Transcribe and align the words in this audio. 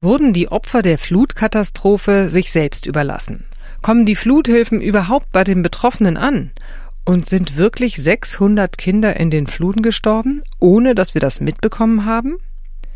Wurden 0.00 0.32
die 0.32 0.46
Opfer 0.46 0.82
der 0.82 0.96
Flutkatastrophe 0.96 2.30
sich 2.30 2.52
selbst 2.52 2.86
überlassen? 2.86 3.46
Kommen 3.82 4.06
die 4.06 4.14
Fluthilfen 4.14 4.80
überhaupt 4.80 5.32
bei 5.32 5.42
den 5.42 5.60
Betroffenen 5.60 6.16
an? 6.16 6.52
Und 7.04 7.26
sind 7.26 7.56
wirklich 7.56 7.96
600 7.96 8.78
Kinder 8.78 9.18
in 9.18 9.32
den 9.32 9.48
Fluten 9.48 9.82
gestorben, 9.82 10.44
ohne 10.60 10.94
dass 10.94 11.14
wir 11.14 11.20
das 11.20 11.40
mitbekommen 11.40 12.04
haben? 12.04 12.36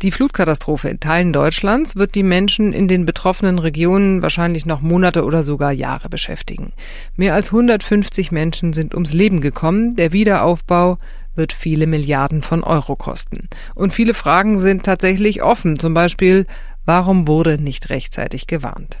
Die 0.01 0.11
Flutkatastrophe 0.11 0.87
in 0.87 1.01
Teilen 1.01 1.33
Deutschlands 1.33 1.97
wird 1.97 2.15
die 2.15 2.23
Menschen 2.23 2.71
in 2.71 2.87
den 2.87 3.05
betroffenen 3.05 3.59
Regionen 3.59 4.21
wahrscheinlich 4.21 4.65
noch 4.65 4.79
Monate 4.79 5.25
oder 5.25 5.43
sogar 5.43 5.73
Jahre 5.73 6.07
beschäftigen. 6.07 6.71
Mehr 7.17 7.33
als 7.33 7.49
150 7.49 8.31
Menschen 8.31 8.71
sind 8.71 8.93
ums 8.93 9.11
Leben 9.11 9.41
gekommen. 9.41 9.97
Der 9.97 10.13
Wiederaufbau 10.13 10.99
wird 11.35 11.51
viele 11.51 11.87
Milliarden 11.87 12.41
von 12.41 12.63
Euro 12.63 12.95
kosten. 12.95 13.49
Und 13.75 13.93
viele 13.93 14.13
Fragen 14.13 14.59
sind 14.59 14.83
tatsächlich 14.83 15.41
offen. 15.43 15.79
Zum 15.79 15.93
Beispiel, 15.93 16.45
Warum 16.85 17.27
wurde 17.27 17.61
nicht 17.61 17.89
rechtzeitig 17.89 18.47
gewarnt? 18.47 18.99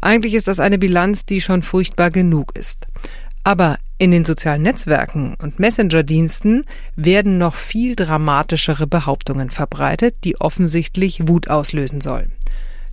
Eigentlich 0.00 0.34
ist 0.34 0.48
das 0.48 0.60
eine 0.60 0.78
Bilanz, 0.78 1.26
die 1.26 1.40
schon 1.40 1.62
furchtbar 1.62 2.10
genug 2.10 2.56
ist. 2.56 2.86
Aber 3.44 3.78
in 3.98 4.10
den 4.10 4.24
sozialen 4.24 4.62
Netzwerken 4.62 5.34
und 5.34 5.58
Messenger-Diensten 5.58 6.64
werden 6.96 7.38
noch 7.38 7.54
viel 7.54 7.96
dramatischere 7.96 8.86
Behauptungen 8.86 9.50
verbreitet, 9.50 10.16
die 10.24 10.40
offensichtlich 10.40 11.26
Wut 11.28 11.48
auslösen 11.48 12.00
sollen. 12.00 12.32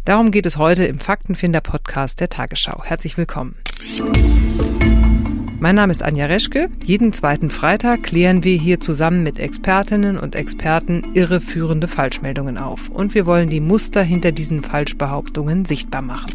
Darum 0.03 0.31
geht 0.31 0.45
es 0.45 0.57
heute 0.57 0.85
im 0.85 0.97
Faktenfinder-Podcast 0.97 2.19
der 2.19 2.29
Tagesschau. 2.29 2.83
Herzlich 2.83 3.17
willkommen. 3.17 3.55
Mein 5.59 5.75
Name 5.75 5.91
ist 5.91 6.03
Anja 6.03 6.25
Reschke. 6.25 6.69
Jeden 6.83 7.13
zweiten 7.13 7.49
Freitag 7.49 8.03
klären 8.03 8.43
wir 8.43 8.57
hier 8.57 8.81
zusammen 8.81 9.23
mit 9.23 9.39
Expertinnen 9.39 10.17
und 10.17 10.35
Experten 10.35 11.03
irreführende 11.13 11.87
Falschmeldungen 11.87 12.57
auf. 12.57 12.89
Und 12.89 13.15
wir 13.15 13.25
wollen 13.25 13.49
die 13.49 13.61
Muster 13.61 14.03
hinter 14.03 14.33
diesen 14.33 14.63
Falschbehauptungen 14.63 15.63
sichtbar 15.63 16.01
machen. 16.01 16.33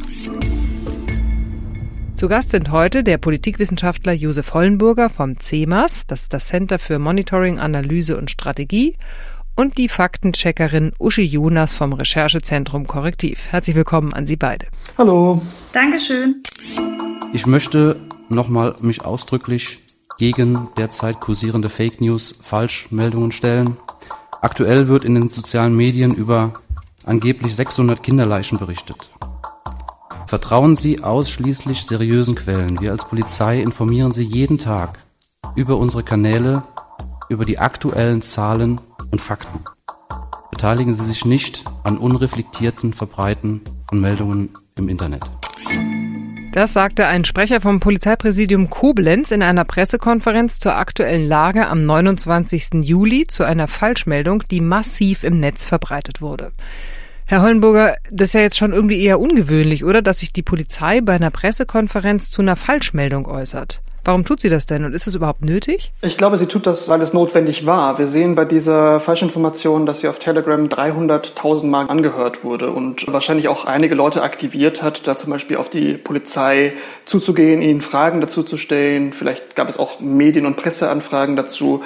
Zu 2.16 2.29
Gast 2.29 2.51
sind 2.51 2.71
heute 2.71 3.04
der 3.04 3.18
Politikwissenschaftler 3.18 4.13
Josef 4.13 4.52
Hollenburger 4.54 5.10
vom 5.10 5.38
CEMAS, 5.38 6.07
das 6.07 6.23
ist 6.23 6.35
das 6.35 6.48
Center 6.48 6.79
für 6.79 6.98
Monitoring, 6.98 7.59
Analyse 7.59 8.16
und 8.16 8.30
Strategie, 8.30 8.96
und 9.54 9.79
die 9.79 9.88
Faktencheckerin 9.88 10.93
Uschi 10.98 11.23
Jonas 11.23 11.74
vom 11.74 11.93
Recherchezentrum 11.93 12.87
Korrektiv. 12.87 13.48
Herzlich 13.51 13.76
willkommen 13.76 14.13
an 14.13 14.26
Sie 14.26 14.37
beide. 14.37 14.66
Hallo. 14.96 15.43
Dankeschön. 15.73 16.43
Ich 17.32 17.46
möchte 17.46 17.96
nochmal 18.28 18.74
mich 18.80 19.04
ausdrücklich 19.04 19.78
gegen 20.18 20.68
derzeit 20.76 21.20
kursierende 21.20 21.68
Fake 21.68 22.00
News, 22.00 22.38
Falschmeldungen 22.42 23.30
stellen. 23.30 23.76
Aktuell 24.40 24.88
wird 24.88 25.04
in 25.04 25.14
den 25.14 25.28
sozialen 25.28 25.76
Medien 25.76 26.12
über 26.12 26.52
angeblich 27.06 27.54
600 27.54 28.02
Kinderleichen 28.02 28.58
berichtet. 28.58 29.10
Vertrauen 30.26 30.74
Sie 30.74 31.04
ausschließlich 31.04 31.82
seriösen 31.82 32.34
Quellen. 32.34 32.80
Wir 32.80 32.90
als 32.90 33.04
Polizei 33.04 33.60
informieren 33.60 34.12
Sie 34.12 34.24
jeden 34.24 34.58
Tag 34.58 34.98
über 35.54 35.76
unsere 35.76 36.02
Kanäle, 36.02 36.64
über 37.28 37.45
die 37.45 37.58
aktuellen 37.58 38.23
Zahlen 38.23 38.80
und 39.12 39.20
Fakten. 39.20 39.60
Beteiligen 40.51 40.96
Sie 40.96 41.04
sich 41.04 41.24
nicht 41.24 41.64
an 41.84 41.96
unreflektierten 41.96 42.92
Verbreiten 42.92 43.60
von 43.88 44.01
Meldungen 44.01 44.51
im 44.76 44.88
Internet. 44.88 45.24
Das 46.52 46.73
sagte 46.73 47.06
ein 47.06 47.24
Sprecher 47.24 47.60
vom 47.60 47.79
Polizeipräsidium 47.79 48.70
Koblenz 48.70 49.30
in 49.30 49.45
einer 49.45 49.65
Pressekonferenz 49.65 50.59
zur 50.59 50.74
aktuellen 50.74 51.24
Lage 51.24 51.68
am 51.68 51.87
29. 51.87 52.82
Juli 52.82 53.29
zu 53.29 53.45
einer 53.45 53.68
Falschmeldung, 53.68 54.42
die 54.51 54.60
massiv 54.60 55.23
im 55.23 55.38
Netz 55.38 55.65
verbreitet 55.65 56.20
wurde. 56.20 56.51
Herr 57.24 57.42
Hollenburger, 57.42 57.96
das 58.10 58.30
ist 58.30 58.32
ja 58.34 58.40
jetzt 58.40 58.59
schon 58.59 58.73
irgendwie 58.73 59.01
eher 59.01 59.20
ungewöhnlich, 59.20 59.84
oder? 59.84 60.02
Dass 60.02 60.18
sich 60.18 60.32
die 60.32 60.42
Polizei 60.42 61.01
bei 61.01 61.12
einer 61.12 61.30
Pressekonferenz 61.30 62.32
zu 62.32 62.42
einer 62.42 62.57
Falschmeldung 62.57 63.29
äußert. 63.29 63.80
Warum 64.04 64.25
tut 64.25 64.41
sie 64.41 64.48
das 64.48 64.66
denn 64.66 64.84
und 64.84 64.94
ist 64.94 65.06
es 65.06 65.15
überhaupt 65.15 65.44
nötig? 65.44 65.93
Ich 66.03 66.16
glaube, 66.16 66.38
sie 66.38 66.47
tut 66.47 66.66
das, 66.66 66.88
weil 66.88 67.00
es 67.02 67.12
notwendig 67.12 67.66
war. 67.66 67.98
Wir 67.98 68.06
sehen 68.06 68.34
bei 68.34 68.44
dieser 68.44 69.00
Falschinformation, 69.00 69.86
dass 69.86 70.00
sie 70.00 70.08
auf 70.08 70.19
Telegram 70.19 70.66
300.000 70.66 71.66
Mal 71.66 71.88
angehört 71.88 72.44
wurde 72.44 72.70
und 72.70 73.06
wahrscheinlich 73.12 73.48
auch 73.48 73.66
einige 73.66 73.94
Leute 73.94 74.22
aktiviert 74.22 74.82
hat, 74.82 75.06
da 75.06 75.16
zum 75.16 75.30
Beispiel 75.30 75.56
auf 75.56 75.69
die 75.69 75.94
Polizei 75.94 76.72
zuzugehen, 77.04 77.62
ihnen 77.62 77.80
Fragen 77.80 78.20
dazu 78.20 78.42
zu 78.42 78.56
stellen. 78.56 79.12
Vielleicht 79.12 79.56
gab 79.56 79.69
es 79.69 79.78
auch 79.78 80.00
Medien- 80.00 80.46
und 80.46 80.56
Presseanfragen 80.56 81.36
dazu. 81.36 81.82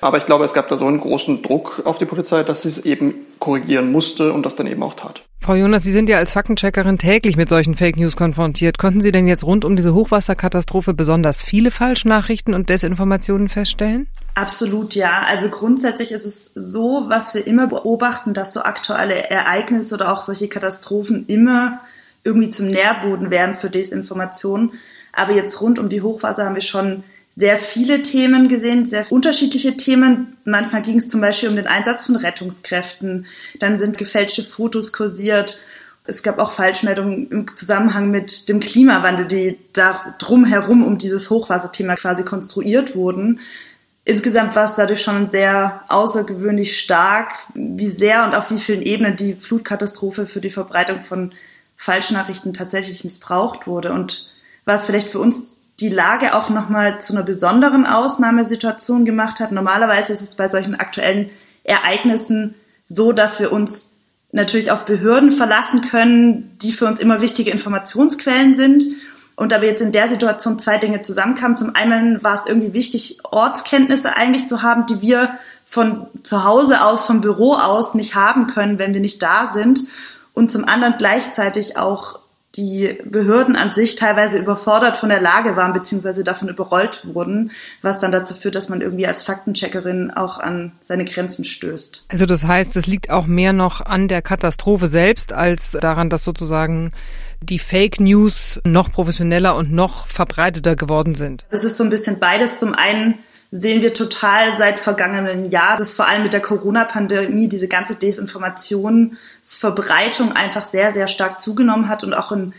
Aber 0.00 0.18
ich 0.18 0.26
glaube, 0.26 0.44
es 0.44 0.54
gab 0.54 0.68
da 0.68 0.76
so 0.76 0.86
einen 0.86 1.00
großen 1.00 1.42
Druck 1.42 1.82
auf 1.84 1.98
die 1.98 2.04
Polizei, 2.04 2.42
dass 2.42 2.62
sie 2.62 2.68
es 2.68 2.84
eben 2.84 3.14
korrigieren 3.38 3.90
musste 3.90 4.32
und 4.32 4.46
das 4.46 4.56
dann 4.56 4.66
eben 4.66 4.82
auch 4.82 4.94
tat. 4.94 5.22
Frau 5.40 5.54
Jonas, 5.54 5.84
Sie 5.84 5.92
sind 5.92 6.08
ja 6.08 6.18
als 6.18 6.32
Faktencheckerin 6.32 6.98
täglich 6.98 7.36
mit 7.36 7.48
solchen 7.48 7.74
Fake 7.74 7.96
News 7.96 8.16
konfrontiert. 8.16 8.78
Konnten 8.78 9.00
Sie 9.00 9.12
denn 9.12 9.26
jetzt 9.26 9.44
rund 9.44 9.64
um 9.64 9.76
diese 9.76 9.94
Hochwasserkatastrophe 9.94 10.94
besonders 10.94 11.42
viele 11.42 11.70
Falschnachrichten 11.70 12.54
und 12.54 12.68
Desinformationen 12.68 13.48
feststellen? 13.48 14.08
Absolut, 14.34 14.94
ja. 14.94 15.24
Also 15.28 15.48
grundsätzlich 15.48 16.12
ist 16.12 16.26
es 16.26 16.52
so, 16.54 17.04
was 17.08 17.34
wir 17.34 17.46
immer 17.46 17.66
beobachten, 17.66 18.34
dass 18.34 18.52
so 18.52 18.60
aktuelle 18.60 19.30
Ereignisse 19.30 19.94
oder 19.94 20.12
auch 20.12 20.22
solche 20.22 20.48
Katastrophen 20.48 21.24
immer 21.26 21.80
irgendwie 22.24 22.48
zum 22.48 22.66
Nährboden 22.66 23.30
werden 23.30 23.54
für 23.54 23.70
Desinformation. 23.70 24.72
Aber 25.12 25.32
jetzt 25.32 25.60
rund 25.60 25.78
um 25.78 25.88
die 25.88 26.02
Hochwasser 26.02 26.44
haben 26.44 26.54
wir 26.54 26.62
schon 26.62 27.04
sehr 27.38 27.58
viele 27.58 28.02
Themen 28.02 28.48
gesehen, 28.48 28.84
sehr 28.84 29.12
unterschiedliche 29.12 29.76
Themen. 29.76 30.36
Manchmal 30.44 30.82
ging 30.82 30.98
es 30.98 31.08
zum 31.08 31.20
Beispiel 31.20 31.48
um 31.48 31.54
den 31.54 31.68
Einsatz 31.68 32.04
von 32.04 32.16
Rettungskräften. 32.16 33.26
Dann 33.60 33.78
sind 33.78 33.96
gefälschte 33.96 34.42
Fotos 34.42 34.92
kursiert. 34.92 35.60
Es 36.04 36.24
gab 36.24 36.40
auch 36.40 36.50
Falschmeldungen 36.50 37.30
im 37.30 37.56
Zusammenhang 37.56 38.10
mit 38.10 38.48
dem 38.48 38.58
Klimawandel, 38.58 39.26
die 39.26 39.56
da 39.72 40.16
drumherum 40.18 40.84
um 40.84 40.98
dieses 40.98 41.30
Hochwasserthema 41.30 41.94
quasi 41.94 42.24
konstruiert 42.24 42.96
wurden. 42.96 43.38
Insgesamt 44.04 44.56
war 44.56 44.64
es 44.64 44.74
dadurch 44.74 45.02
schon 45.02 45.30
sehr 45.30 45.84
außergewöhnlich 45.90 46.80
stark, 46.80 47.34
wie 47.54 47.88
sehr 47.88 48.24
und 48.24 48.34
auf 48.34 48.50
wie 48.50 48.58
vielen 48.58 48.82
Ebenen 48.82 49.14
die 49.14 49.34
Flutkatastrophe 49.36 50.26
für 50.26 50.40
die 50.40 50.50
Verbreitung 50.50 51.02
von 51.02 51.32
Falschnachrichten 51.76 52.52
tatsächlich 52.52 53.04
missbraucht 53.04 53.68
wurde. 53.68 53.92
Und 53.92 54.32
was 54.64 54.86
vielleicht 54.86 55.08
für 55.08 55.20
uns 55.20 55.57
die 55.80 55.88
Lage 55.88 56.34
auch 56.34 56.50
nochmal 56.50 57.00
zu 57.00 57.12
einer 57.12 57.22
besonderen 57.22 57.86
Ausnahmesituation 57.86 59.04
gemacht 59.04 59.40
hat. 59.40 59.52
Normalerweise 59.52 60.12
ist 60.12 60.22
es 60.22 60.34
bei 60.34 60.48
solchen 60.48 60.74
aktuellen 60.74 61.30
Ereignissen 61.62 62.54
so, 62.88 63.12
dass 63.12 63.38
wir 63.38 63.52
uns 63.52 63.92
natürlich 64.32 64.70
auf 64.70 64.84
Behörden 64.84 65.30
verlassen 65.30 65.82
können, 65.82 66.56
die 66.60 66.72
für 66.72 66.86
uns 66.86 67.00
immer 67.00 67.20
wichtige 67.20 67.50
Informationsquellen 67.50 68.56
sind. 68.56 68.84
Und 69.36 69.52
da 69.52 69.60
wir 69.60 69.68
jetzt 69.68 69.82
in 69.82 69.92
der 69.92 70.08
Situation 70.08 70.58
zwei 70.58 70.78
Dinge 70.78 71.02
zusammenkamen, 71.02 71.56
zum 71.56 71.76
einen 71.76 72.22
war 72.24 72.34
es 72.34 72.46
irgendwie 72.46 72.72
wichtig, 72.72 73.20
Ortskenntnisse 73.22 74.16
eigentlich 74.16 74.48
zu 74.48 74.62
haben, 74.62 74.86
die 74.86 75.00
wir 75.00 75.30
von 75.64 76.08
zu 76.24 76.44
Hause 76.44 76.82
aus, 76.82 77.06
vom 77.06 77.20
Büro 77.20 77.54
aus 77.54 77.94
nicht 77.94 78.14
haben 78.14 78.48
können, 78.48 78.78
wenn 78.78 78.94
wir 78.94 79.00
nicht 79.00 79.22
da 79.22 79.52
sind. 79.54 79.82
Und 80.34 80.50
zum 80.50 80.64
anderen 80.64 80.94
gleichzeitig 80.98 81.76
auch 81.76 82.18
die 82.58 82.98
Behörden 83.04 83.54
an 83.54 83.72
sich 83.74 83.94
teilweise 83.94 84.36
überfordert 84.36 84.96
von 84.96 85.08
der 85.08 85.20
Lage 85.20 85.54
waren, 85.54 85.72
beziehungsweise 85.72 86.24
davon 86.24 86.48
überrollt 86.48 87.02
wurden, 87.04 87.52
was 87.82 88.00
dann 88.00 88.10
dazu 88.10 88.34
führt, 88.34 88.56
dass 88.56 88.68
man 88.68 88.80
irgendwie 88.80 89.06
als 89.06 89.22
Faktencheckerin 89.22 90.10
auch 90.10 90.38
an 90.38 90.72
seine 90.82 91.04
Grenzen 91.04 91.44
stößt. 91.44 92.04
Also 92.08 92.26
das 92.26 92.44
heißt, 92.44 92.74
es 92.74 92.86
liegt 92.86 93.10
auch 93.10 93.26
mehr 93.26 93.52
noch 93.52 93.80
an 93.80 94.08
der 94.08 94.22
Katastrophe 94.22 94.88
selbst, 94.88 95.32
als 95.32 95.78
daran, 95.80 96.10
dass 96.10 96.24
sozusagen 96.24 96.90
die 97.40 97.60
Fake 97.60 98.00
News 98.00 98.60
noch 98.64 98.90
professioneller 98.90 99.54
und 99.54 99.72
noch 99.72 100.08
verbreiteter 100.08 100.74
geworden 100.74 101.14
sind. 101.14 101.46
Es 101.50 101.62
ist 101.62 101.76
so 101.76 101.84
ein 101.84 101.90
bisschen 101.90 102.18
beides. 102.18 102.58
Zum 102.58 102.74
einen 102.74 103.14
sehen 103.50 103.82
wir 103.82 103.92
total 103.94 104.56
seit 104.58 104.78
vergangenen 104.78 105.50
Jahr, 105.50 105.78
dass 105.78 105.94
vor 105.94 106.06
allem 106.06 106.22
mit 106.22 106.34
der 106.34 106.40
Corona-Pandemie 106.40 107.48
diese 107.48 107.68
ganze 107.68 107.94
Desinformationsverbreitung 107.94 110.32
einfach 110.32 110.66
sehr, 110.66 110.92
sehr 110.92 111.08
stark 111.08 111.40
zugenommen 111.40 111.88
hat 111.88 112.04
und 112.04 112.12
auch 112.14 112.32
in 112.32 112.52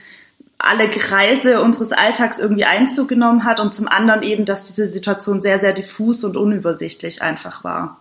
alle 0.58 0.90
Kreise 0.90 1.62
unseres 1.62 1.92
Alltags 1.92 2.40
irgendwie 2.40 2.66
Einzug 2.66 3.08
genommen 3.08 3.44
hat 3.46 3.60
und 3.60 3.72
zum 3.74 3.88
anderen 3.88 4.24
eben, 4.24 4.46
dass 4.46 4.64
diese 4.66 4.88
Situation 4.88 5.42
sehr, 5.42 5.60
sehr 5.60 5.74
diffus 5.74 6.24
und 6.24 6.36
unübersichtlich 6.36 7.22
einfach 7.22 7.64
war. 7.64 8.00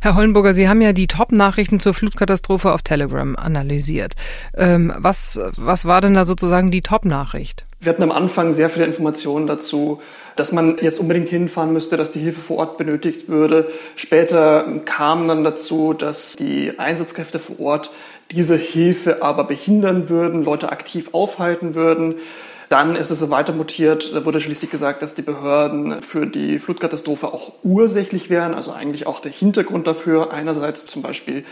Herr 0.00 0.14
Hollenburger, 0.14 0.54
Sie 0.54 0.68
haben 0.68 0.80
ja 0.80 0.92
die 0.92 1.08
Top-Nachrichten 1.08 1.80
zur 1.80 1.92
Flutkatastrophe 1.92 2.72
auf 2.72 2.82
Telegram 2.82 3.34
analysiert. 3.34 4.14
Ähm, 4.54 4.92
was, 4.96 5.40
was 5.56 5.86
war 5.86 6.00
denn 6.00 6.14
da 6.14 6.24
sozusagen 6.24 6.70
die 6.70 6.82
Top-Nachricht? 6.82 7.66
Wir 7.80 7.90
hatten 7.90 8.04
am 8.04 8.12
Anfang 8.12 8.52
sehr 8.52 8.70
viele 8.70 8.86
Informationen 8.86 9.48
dazu, 9.48 10.00
dass 10.38 10.52
man 10.52 10.78
jetzt 10.80 11.00
unbedingt 11.00 11.28
hinfahren 11.28 11.72
müsste, 11.72 11.96
dass 11.96 12.10
die 12.10 12.20
Hilfe 12.20 12.40
vor 12.40 12.58
Ort 12.58 12.78
benötigt 12.78 13.28
würde. 13.28 13.70
Später 13.96 14.80
kam 14.84 15.26
dann 15.26 15.44
dazu, 15.44 15.94
dass 15.94 16.36
die 16.36 16.78
Einsatzkräfte 16.78 17.38
vor 17.38 17.60
Ort 17.60 17.90
diese 18.30 18.56
Hilfe 18.56 19.22
aber 19.22 19.44
behindern 19.44 20.08
würden, 20.08 20.44
Leute 20.44 20.70
aktiv 20.70 21.10
aufhalten 21.12 21.74
würden. 21.74 22.16
Dann 22.68 22.96
ist 22.96 23.10
es 23.10 23.18
so 23.18 23.30
weiter 23.30 23.54
mutiert. 23.54 24.14
Da 24.14 24.26
wurde 24.26 24.42
schließlich 24.42 24.70
gesagt, 24.70 25.00
dass 25.00 25.14
die 25.14 25.22
Behörden 25.22 26.02
für 26.02 26.26
die 26.26 26.58
Flutkatastrophe 26.58 27.28
auch 27.28 27.52
ursächlich 27.62 28.28
wären, 28.28 28.52
also 28.52 28.72
eigentlich 28.72 29.06
auch 29.06 29.20
der 29.20 29.32
Hintergrund 29.32 29.86
dafür. 29.86 30.32
Einerseits 30.34 30.86
zum 30.86 31.00
Beispiel, 31.00 31.44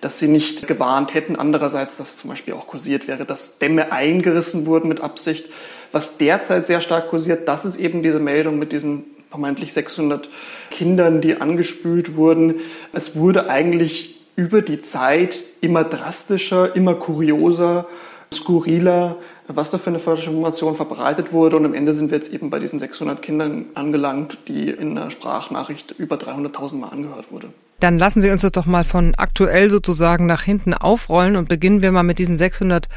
dass 0.00 0.18
sie 0.18 0.26
nicht 0.26 0.66
gewarnt 0.66 1.14
hätten. 1.14 1.36
Andererseits, 1.36 1.96
dass 1.98 2.16
zum 2.16 2.30
Beispiel 2.30 2.54
auch 2.54 2.66
kursiert 2.66 3.06
wäre, 3.06 3.24
dass 3.24 3.58
Dämme 3.58 3.92
eingerissen 3.92 4.66
wurden 4.66 4.88
mit 4.88 5.00
Absicht. 5.00 5.48
Was 5.94 6.18
derzeit 6.18 6.66
sehr 6.66 6.80
stark 6.80 7.10
kursiert, 7.10 7.46
das 7.46 7.64
ist 7.64 7.76
eben 7.76 8.02
diese 8.02 8.18
Meldung 8.18 8.58
mit 8.58 8.72
diesen 8.72 9.04
vermeintlich 9.30 9.72
600 9.72 10.28
Kindern, 10.72 11.20
die 11.20 11.40
angespült 11.40 12.16
wurden. 12.16 12.56
Es 12.92 13.14
wurde 13.14 13.48
eigentlich 13.48 14.18
über 14.34 14.60
die 14.60 14.80
Zeit 14.80 15.36
immer 15.60 15.84
drastischer, 15.84 16.74
immer 16.74 16.96
kurioser, 16.96 17.86
skurriler, 18.32 19.18
was 19.46 19.70
da 19.70 19.78
für 19.78 19.90
eine 19.90 20.00
falsche 20.00 20.30
Information 20.30 20.74
verbreitet 20.74 21.32
wurde. 21.32 21.58
Und 21.58 21.64
am 21.64 21.74
Ende 21.74 21.94
sind 21.94 22.10
wir 22.10 22.18
jetzt 22.18 22.32
eben 22.32 22.50
bei 22.50 22.58
diesen 22.58 22.80
600 22.80 23.22
Kindern 23.22 23.66
angelangt, 23.76 24.38
die 24.48 24.70
in 24.70 24.98
einer 24.98 25.12
Sprachnachricht 25.12 25.94
über 25.96 26.16
300.000 26.16 26.74
Mal 26.74 26.88
angehört 26.88 27.30
wurde. 27.30 27.50
Dann 27.78 27.98
lassen 27.98 28.20
Sie 28.20 28.30
uns 28.30 28.42
das 28.42 28.50
doch 28.50 28.66
mal 28.66 28.82
von 28.82 29.14
aktuell 29.16 29.70
sozusagen 29.70 30.26
nach 30.26 30.42
hinten 30.42 30.74
aufrollen 30.74 31.36
und 31.36 31.48
beginnen 31.48 31.84
wir 31.84 31.92
mal 31.92 32.02
mit 32.02 32.18
diesen 32.18 32.36
600 32.36 32.88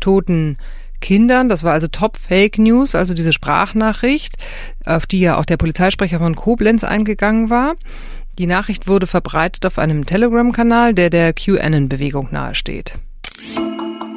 toten 0.00 0.58
Kindern. 1.02 1.50
Das 1.50 1.64
war 1.64 1.74
also 1.74 1.88
Top 1.88 2.16
Fake 2.16 2.58
News, 2.58 2.94
also 2.94 3.12
diese 3.12 3.34
Sprachnachricht, 3.34 4.36
auf 4.86 5.04
die 5.04 5.20
ja 5.20 5.36
auch 5.36 5.44
der 5.44 5.58
Polizeisprecher 5.58 6.18
von 6.18 6.34
Koblenz 6.34 6.84
eingegangen 6.84 7.50
war. 7.50 7.74
Die 8.38 8.46
Nachricht 8.46 8.88
wurde 8.88 9.06
verbreitet 9.06 9.66
auf 9.66 9.78
einem 9.78 10.06
Telegram-Kanal, 10.06 10.94
der 10.94 11.10
der 11.10 11.34
QAnon-Bewegung 11.34 12.28
nahesteht. 12.30 12.94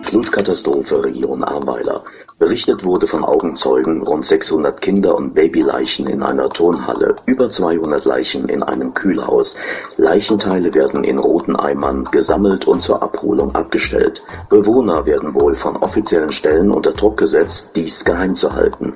Flutkatastrophe 0.03 1.03
Region 1.03 1.43
Ahrweiler. 1.43 2.01
Berichtet 2.37 2.83
wurde 2.83 3.07
von 3.07 3.23
Augenzeugen 3.23 4.01
rund 4.01 4.25
600 4.25 4.81
Kinder- 4.81 5.15
und 5.15 5.35
Babyleichen 5.35 6.05
in 6.07 6.21
einer 6.21 6.49
Turnhalle, 6.49 7.15
über 7.25 7.47
200 7.47 8.03
Leichen 8.03 8.49
in 8.49 8.61
einem 8.61 8.93
Kühlhaus. 8.93 9.57
Leichenteile 9.95 10.73
werden 10.73 11.05
in 11.05 11.17
roten 11.17 11.55
Eimern 11.55 12.03
gesammelt 12.11 12.67
und 12.67 12.81
zur 12.81 13.01
Abholung 13.01 13.55
abgestellt. 13.55 14.21
Bewohner 14.49 15.05
werden 15.05 15.33
wohl 15.33 15.55
von 15.55 15.77
offiziellen 15.77 16.33
Stellen 16.33 16.71
unter 16.71 16.91
Druck 16.91 17.15
gesetzt, 17.17 17.71
dies 17.77 18.03
geheim 18.03 18.35
zu 18.35 18.53
halten. 18.53 18.93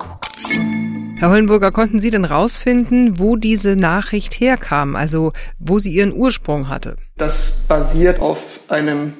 Herr 1.16 1.30
Hollenburger, 1.30 1.70
konnten 1.70 1.98
Sie 1.98 2.10
denn 2.10 2.26
rausfinden, 2.26 3.18
wo 3.18 3.36
diese 3.36 3.74
Nachricht 3.74 4.34
herkam, 4.38 4.96
also 4.96 5.32
wo 5.58 5.78
sie 5.78 5.92
ihren 5.92 6.12
Ursprung 6.12 6.68
hatte? 6.68 6.96
Das 7.16 7.60
basiert 7.68 8.20
auf 8.20 8.60
einem 8.68 9.14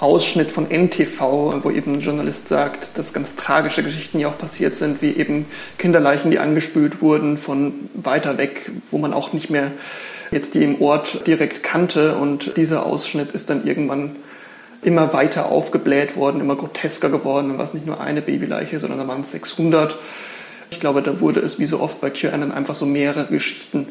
Ausschnitt 0.00 0.50
von 0.50 0.70
NTV, 0.70 1.64
wo 1.64 1.70
eben 1.70 1.94
ein 1.94 2.00
Journalist 2.00 2.46
sagt, 2.46 2.96
dass 2.96 3.12
ganz 3.12 3.34
tragische 3.34 3.82
Geschichten 3.82 4.20
ja 4.20 4.28
auch 4.28 4.38
passiert 4.38 4.74
sind, 4.74 5.02
wie 5.02 5.10
eben 5.10 5.46
Kinderleichen, 5.78 6.30
die 6.30 6.38
angespült 6.38 7.02
wurden 7.02 7.36
von 7.36 7.74
weiter 7.94 8.38
weg, 8.38 8.70
wo 8.90 8.98
man 8.98 9.12
auch 9.12 9.32
nicht 9.32 9.50
mehr 9.50 9.72
jetzt 10.30 10.54
die 10.54 10.62
im 10.62 10.80
Ort 10.80 11.26
direkt 11.26 11.62
kannte. 11.62 12.14
Und 12.16 12.56
dieser 12.56 12.86
Ausschnitt 12.86 13.32
ist 13.32 13.50
dann 13.50 13.66
irgendwann 13.66 14.16
immer 14.82 15.12
weiter 15.12 15.50
aufgebläht 15.50 16.16
worden, 16.16 16.40
immer 16.40 16.54
grotesker 16.54 17.10
geworden. 17.10 17.48
Dann 17.48 17.58
war 17.58 17.64
es 17.64 17.74
nicht 17.74 17.86
nur 17.86 18.00
eine 18.00 18.22
Babyleiche, 18.22 18.78
sondern 18.78 19.00
da 19.00 19.08
waren 19.08 19.22
es 19.22 19.32
600. 19.32 19.96
Ich 20.70 20.78
glaube, 20.78 21.02
da 21.02 21.20
wurde 21.20 21.40
es 21.40 21.58
wie 21.58 21.66
so 21.66 21.80
oft 21.80 22.00
bei 22.00 22.10
QAnon 22.10 22.52
einfach 22.52 22.74
so 22.74 22.86
mehrere 22.86 23.26
Geschichten 23.26 23.88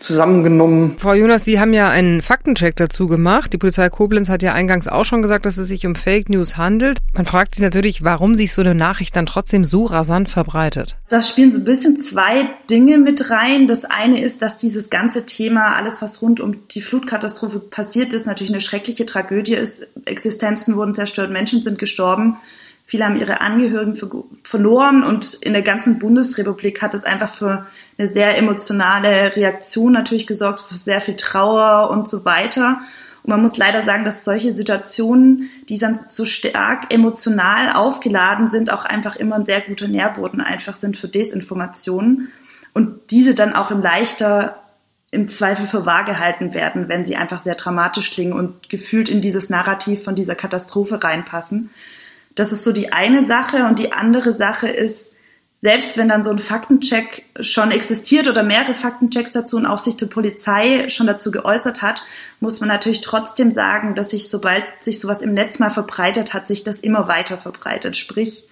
zusammengenommen. 0.00 0.96
Frau 0.98 1.14
Jonas, 1.14 1.44
Sie 1.44 1.58
haben 1.60 1.72
ja 1.72 1.88
einen 1.88 2.22
Faktencheck 2.22 2.76
dazu 2.76 3.06
gemacht. 3.06 3.52
Die 3.52 3.58
Polizei 3.58 3.88
Koblenz 3.88 4.28
hat 4.28 4.42
ja 4.42 4.52
eingangs 4.54 4.88
auch 4.88 5.04
schon 5.04 5.22
gesagt, 5.22 5.46
dass 5.46 5.56
es 5.56 5.68
sich 5.68 5.86
um 5.86 5.94
Fake 5.94 6.28
News 6.28 6.56
handelt. 6.56 6.98
Man 7.12 7.26
fragt 7.26 7.54
sich 7.54 7.62
natürlich, 7.62 8.04
warum 8.04 8.34
sich 8.34 8.52
so 8.52 8.60
eine 8.60 8.74
Nachricht 8.74 9.16
dann 9.16 9.26
trotzdem 9.26 9.64
so 9.64 9.84
rasant 9.84 10.28
verbreitet. 10.28 10.96
Das 11.08 11.28
spielen 11.28 11.52
so 11.52 11.58
ein 11.58 11.64
bisschen 11.64 11.96
zwei 11.96 12.48
Dinge 12.70 12.98
mit 12.98 13.30
rein. 13.30 13.66
Das 13.66 13.84
eine 13.84 14.20
ist, 14.20 14.42
dass 14.42 14.56
dieses 14.56 14.90
ganze 14.90 15.26
Thema, 15.26 15.76
alles 15.76 16.02
was 16.02 16.22
rund 16.22 16.40
um 16.40 16.68
die 16.68 16.80
Flutkatastrophe 16.80 17.58
passiert 17.58 18.12
ist, 18.12 18.26
natürlich 18.26 18.52
eine 18.52 18.60
schreckliche 18.60 19.06
Tragödie 19.06 19.54
ist. 19.54 19.88
Existenzen 20.04 20.76
wurden 20.76 20.94
zerstört, 20.94 21.30
Menschen 21.30 21.62
sind 21.62 21.78
gestorben. 21.78 22.36
Viele 22.90 23.04
haben 23.04 23.18
ihre 23.18 23.42
Angehörigen 23.42 23.94
verloren 24.44 25.04
und 25.04 25.34
in 25.34 25.52
der 25.52 25.60
ganzen 25.60 25.98
Bundesrepublik 25.98 26.80
hat 26.80 26.94
es 26.94 27.04
einfach 27.04 27.30
für 27.30 27.66
eine 27.98 28.08
sehr 28.08 28.38
emotionale 28.38 29.36
Reaktion 29.36 29.92
natürlich 29.92 30.26
gesorgt, 30.26 30.64
für 30.66 30.74
sehr 30.74 31.02
viel 31.02 31.16
Trauer 31.16 31.90
und 31.90 32.08
so 32.08 32.24
weiter. 32.24 32.80
Und 33.22 33.28
man 33.28 33.42
muss 33.42 33.58
leider 33.58 33.84
sagen, 33.84 34.06
dass 34.06 34.24
solche 34.24 34.56
Situationen, 34.56 35.50
die 35.68 35.76
dann 35.76 36.00
so 36.06 36.24
stark 36.24 36.90
emotional 36.90 37.74
aufgeladen 37.74 38.48
sind, 38.48 38.72
auch 38.72 38.86
einfach 38.86 39.16
immer 39.16 39.36
ein 39.36 39.44
sehr 39.44 39.60
guter 39.60 39.86
Nährboden 39.86 40.40
einfach 40.40 40.76
sind 40.76 40.96
für 40.96 41.08
Desinformationen 41.08 42.32
und 42.72 43.10
diese 43.10 43.34
dann 43.34 43.52
auch 43.52 43.70
im 43.70 43.82
leichter 43.82 44.62
im 45.10 45.28
Zweifel 45.28 45.66
für 45.66 45.84
wahr 45.84 46.06
gehalten 46.06 46.54
werden, 46.54 46.88
wenn 46.88 47.04
sie 47.04 47.16
einfach 47.16 47.42
sehr 47.42 47.54
dramatisch 47.54 48.10
klingen 48.12 48.32
und 48.32 48.70
gefühlt 48.70 49.10
in 49.10 49.20
dieses 49.20 49.50
Narrativ 49.50 50.04
von 50.04 50.14
dieser 50.14 50.34
Katastrophe 50.34 51.04
reinpassen. 51.04 51.68
Das 52.38 52.52
ist 52.52 52.64
so 52.64 52.72
die 52.72 52.92
eine 52.92 53.26
Sache. 53.26 53.64
Und 53.64 53.78
die 53.78 53.92
andere 53.92 54.34
Sache 54.34 54.68
ist, 54.68 55.10
selbst 55.60 55.98
wenn 55.98 56.08
dann 56.08 56.22
so 56.22 56.30
ein 56.30 56.38
Faktencheck 56.38 57.24
schon 57.40 57.72
existiert 57.72 58.28
oder 58.28 58.44
mehrere 58.44 58.74
Faktenchecks 58.74 59.32
dazu 59.32 59.56
und 59.56 59.66
auch 59.66 59.80
sich 59.80 59.96
die 59.96 60.06
Polizei 60.06 60.88
schon 60.88 61.08
dazu 61.08 61.32
geäußert 61.32 61.82
hat, 61.82 62.04
muss 62.38 62.60
man 62.60 62.68
natürlich 62.68 63.00
trotzdem 63.00 63.50
sagen, 63.52 63.96
dass 63.96 64.10
sich, 64.10 64.28
sobald 64.28 64.64
sich 64.80 65.00
sowas 65.00 65.20
im 65.20 65.34
Netz 65.34 65.58
mal 65.58 65.70
verbreitet 65.70 66.32
hat, 66.32 66.46
sich 66.46 66.62
das 66.62 66.78
immer 66.78 67.08
weiter 67.08 67.38
verbreitet. 67.38 67.96
Sprich, 67.96 68.46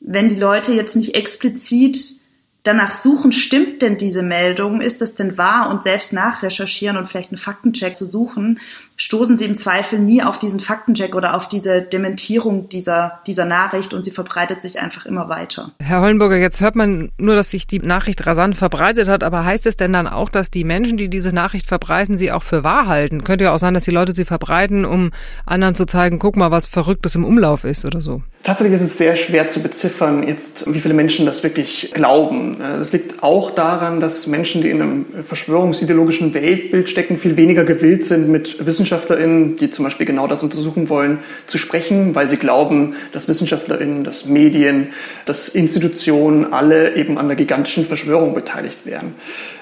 wenn 0.00 0.28
die 0.28 0.36
Leute 0.36 0.72
jetzt 0.72 0.96
nicht 0.96 1.14
explizit 1.14 2.16
danach 2.64 2.92
suchen, 2.92 3.30
stimmt 3.30 3.82
denn 3.82 3.96
diese 3.96 4.22
Meldung, 4.22 4.80
ist 4.80 5.00
das 5.00 5.14
denn 5.14 5.38
wahr 5.38 5.70
und 5.70 5.84
selbst 5.84 6.12
nachrecherchieren 6.12 6.96
und 6.96 7.06
vielleicht 7.06 7.30
einen 7.30 7.38
Faktencheck 7.38 7.96
zu 7.96 8.06
suchen, 8.06 8.60
stoßen 9.02 9.36
sie 9.36 9.46
im 9.46 9.56
Zweifel 9.56 9.98
nie 9.98 10.22
auf 10.22 10.38
diesen 10.38 10.60
Faktencheck 10.60 11.16
oder 11.16 11.34
auf 11.34 11.48
diese 11.48 11.82
Dementierung 11.82 12.68
dieser, 12.68 13.20
dieser 13.26 13.44
Nachricht 13.44 13.94
und 13.94 14.04
sie 14.04 14.12
verbreitet 14.12 14.62
sich 14.62 14.78
einfach 14.78 15.06
immer 15.06 15.28
weiter. 15.28 15.72
Herr 15.80 16.02
Hollenburger, 16.02 16.36
jetzt 16.36 16.60
hört 16.60 16.76
man 16.76 17.10
nur, 17.18 17.34
dass 17.34 17.50
sich 17.50 17.66
die 17.66 17.80
Nachricht 17.80 18.24
rasant 18.26 18.56
verbreitet 18.56 19.08
hat, 19.08 19.24
aber 19.24 19.44
heißt 19.44 19.66
es 19.66 19.76
denn 19.76 19.92
dann 19.92 20.06
auch, 20.06 20.28
dass 20.28 20.52
die 20.52 20.62
Menschen, 20.62 20.96
die 20.96 21.08
diese 21.08 21.32
Nachricht 21.32 21.66
verbreiten, 21.66 22.16
sie 22.16 22.30
auch 22.30 22.44
für 22.44 22.62
wahr 22.62 22.86
halten? 22.86 23.24
Könnte 23.24 23.44
ja 23.44 23.54
auch 23.54 23.58
sein, 23.58 23.74
dass 23.74 23.84
die 23.84 23.90
Leute 23.90 24.14
sie 24.14 24.24
verbreiten, 24.24 24.84
um 24.84 25.10
anderen 25.46 25.74
zu 25.74 25.84
zeigen, 25.84 26.20
guck 26.20 26.36
mal, 26.36 26.52
was 26.52 26.66
Verrücktes 26.66 27.16
im 27.16 27.24
Umlauf 27.24 27.64
ist 27.64 27.84
oder 27.84 28.00
so. 28.00 28.22
Tatsächlich 28.44 28.80
ist 28.80 28.86
es 28.86 28.98
sehr 28.98 29.14
schwer 29.14 29.46
zu 29.46 29.62
beziffern, 29.62 30.26
jetzt, 30.26 30.72
wie 30.72 30.80
viele 30.80 30.94
Menschen 30.94 31.26
das 31.26 31.44
wirklich 31.44 31.92
glauben. 31.94 32.56
Das 32.58 32.92
liegt 32.92 33.22
auch 33.22 33.52
daran, 33.52 34.00
dass 34.00 34.26
Menschen, 34.26 34.62
die 34.62 34.70
in 34.70 34.82
einem 34.82 35.06
verschwörungsideologischen 35.24 36.34
Weltbild 36.34 36.90
stecken, 36.90 37.18
viel 37.18 37.36
weniger 37.36 37.64
gewillt 37.64 38.04
sind, 38.04 38.28
mit 38.28 38.66
WissenschaftlerInnen, 38.92 39.56
die 39.56 39.70
zum 39.70 39.84
Beispiel 39.84 40.04
genau 40.06 40.26
das 40.26 40.42
untersuchen 40.42 40.88
wollen, 40.90 41.18
zu 41.46 41.56
sprechen, 41.56 42.14
weil 42.14 42.28
sie 42.28 42.36
glauben, 42.36 42.94
dass 43.12 43.26
WissenschaftlerInnen, 43.26 44.04
dass 44.04 44.26
Medien, 44.26 44.88
dass 45.24 45.48
Institutionen 45.48 46.52
alle 46.52 46.94
eben 46.94 47.16
an 47.16 47.28
der 47.28 47.36
gigantischen 47.36 47.86
Verschwörung 47.86 48.34
beteiligt 48.34 48.84
werden. 48.84 49.14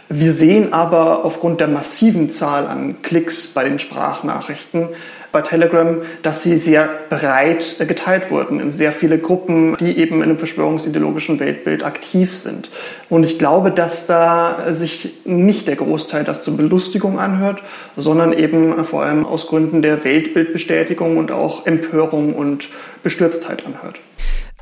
Wir 0.09 0.33
sehen 0.33 0.73
aber 0.73 1.25
aufgrund 1.25 1.61
der 1.61 1.69
massiven 1.69 2.29
Zahl 2.29 2.67
an 2.67 3.03
Klicks 3.03 3.47
bei 3.47 3.63
den 3.63 3.79
Sprachnachrichten, 3.79 4.89
bei 5.33 5.43
Telegram, 5.43 6.03
dass 6.23 6.43
sie 6.43 6.57
sehr 6.57 6.89
breit 7.09 7.77
geteilt 7.87 8.31
wurden 8.31 8.61
in 8.61 8.73
sehr 8.73 8.93
viele 8.93 9.19
Gruppen, 9.19 9.77
die 9.79 9.99
eben 9.99 10.17
in 10.17 10.25
einem 10.25 10.39
verschwörungsideologischen 10.39 11.41
Weltbild 11.41 11.85
aktiv 11.85 12.37
sind. 12.37 12.71
Und 13.09 13.25
ich 13.25 13.39
glaube, 13.39 13.71
dass 13.71 14.07
da 14.07 14.73
sich 14.73 15.21
nicht 15.25 15.69
der 15.69 15.77
Großteil 15.77 16.25
das 16.25 16.43
zur 16.43 16.57
Belustigung 16.57 17.19
anhört, 17.19 17.63
sondern 17.97 18.33
eben 18.33 18.85
vor 18.85 19.03
allem 19.03 19.25
aus 19.25 19.47
Gründen 19.47 19.83
der 19.83 20.05
Weltbildbestätigung 20.05 21.17
und 21.17 21.33
auch 21.33 21.67
Empörung 21.67 22.35
und 22.35 22.69
Bestürztheit 23.03 23.65
anhört. 23.67 24.01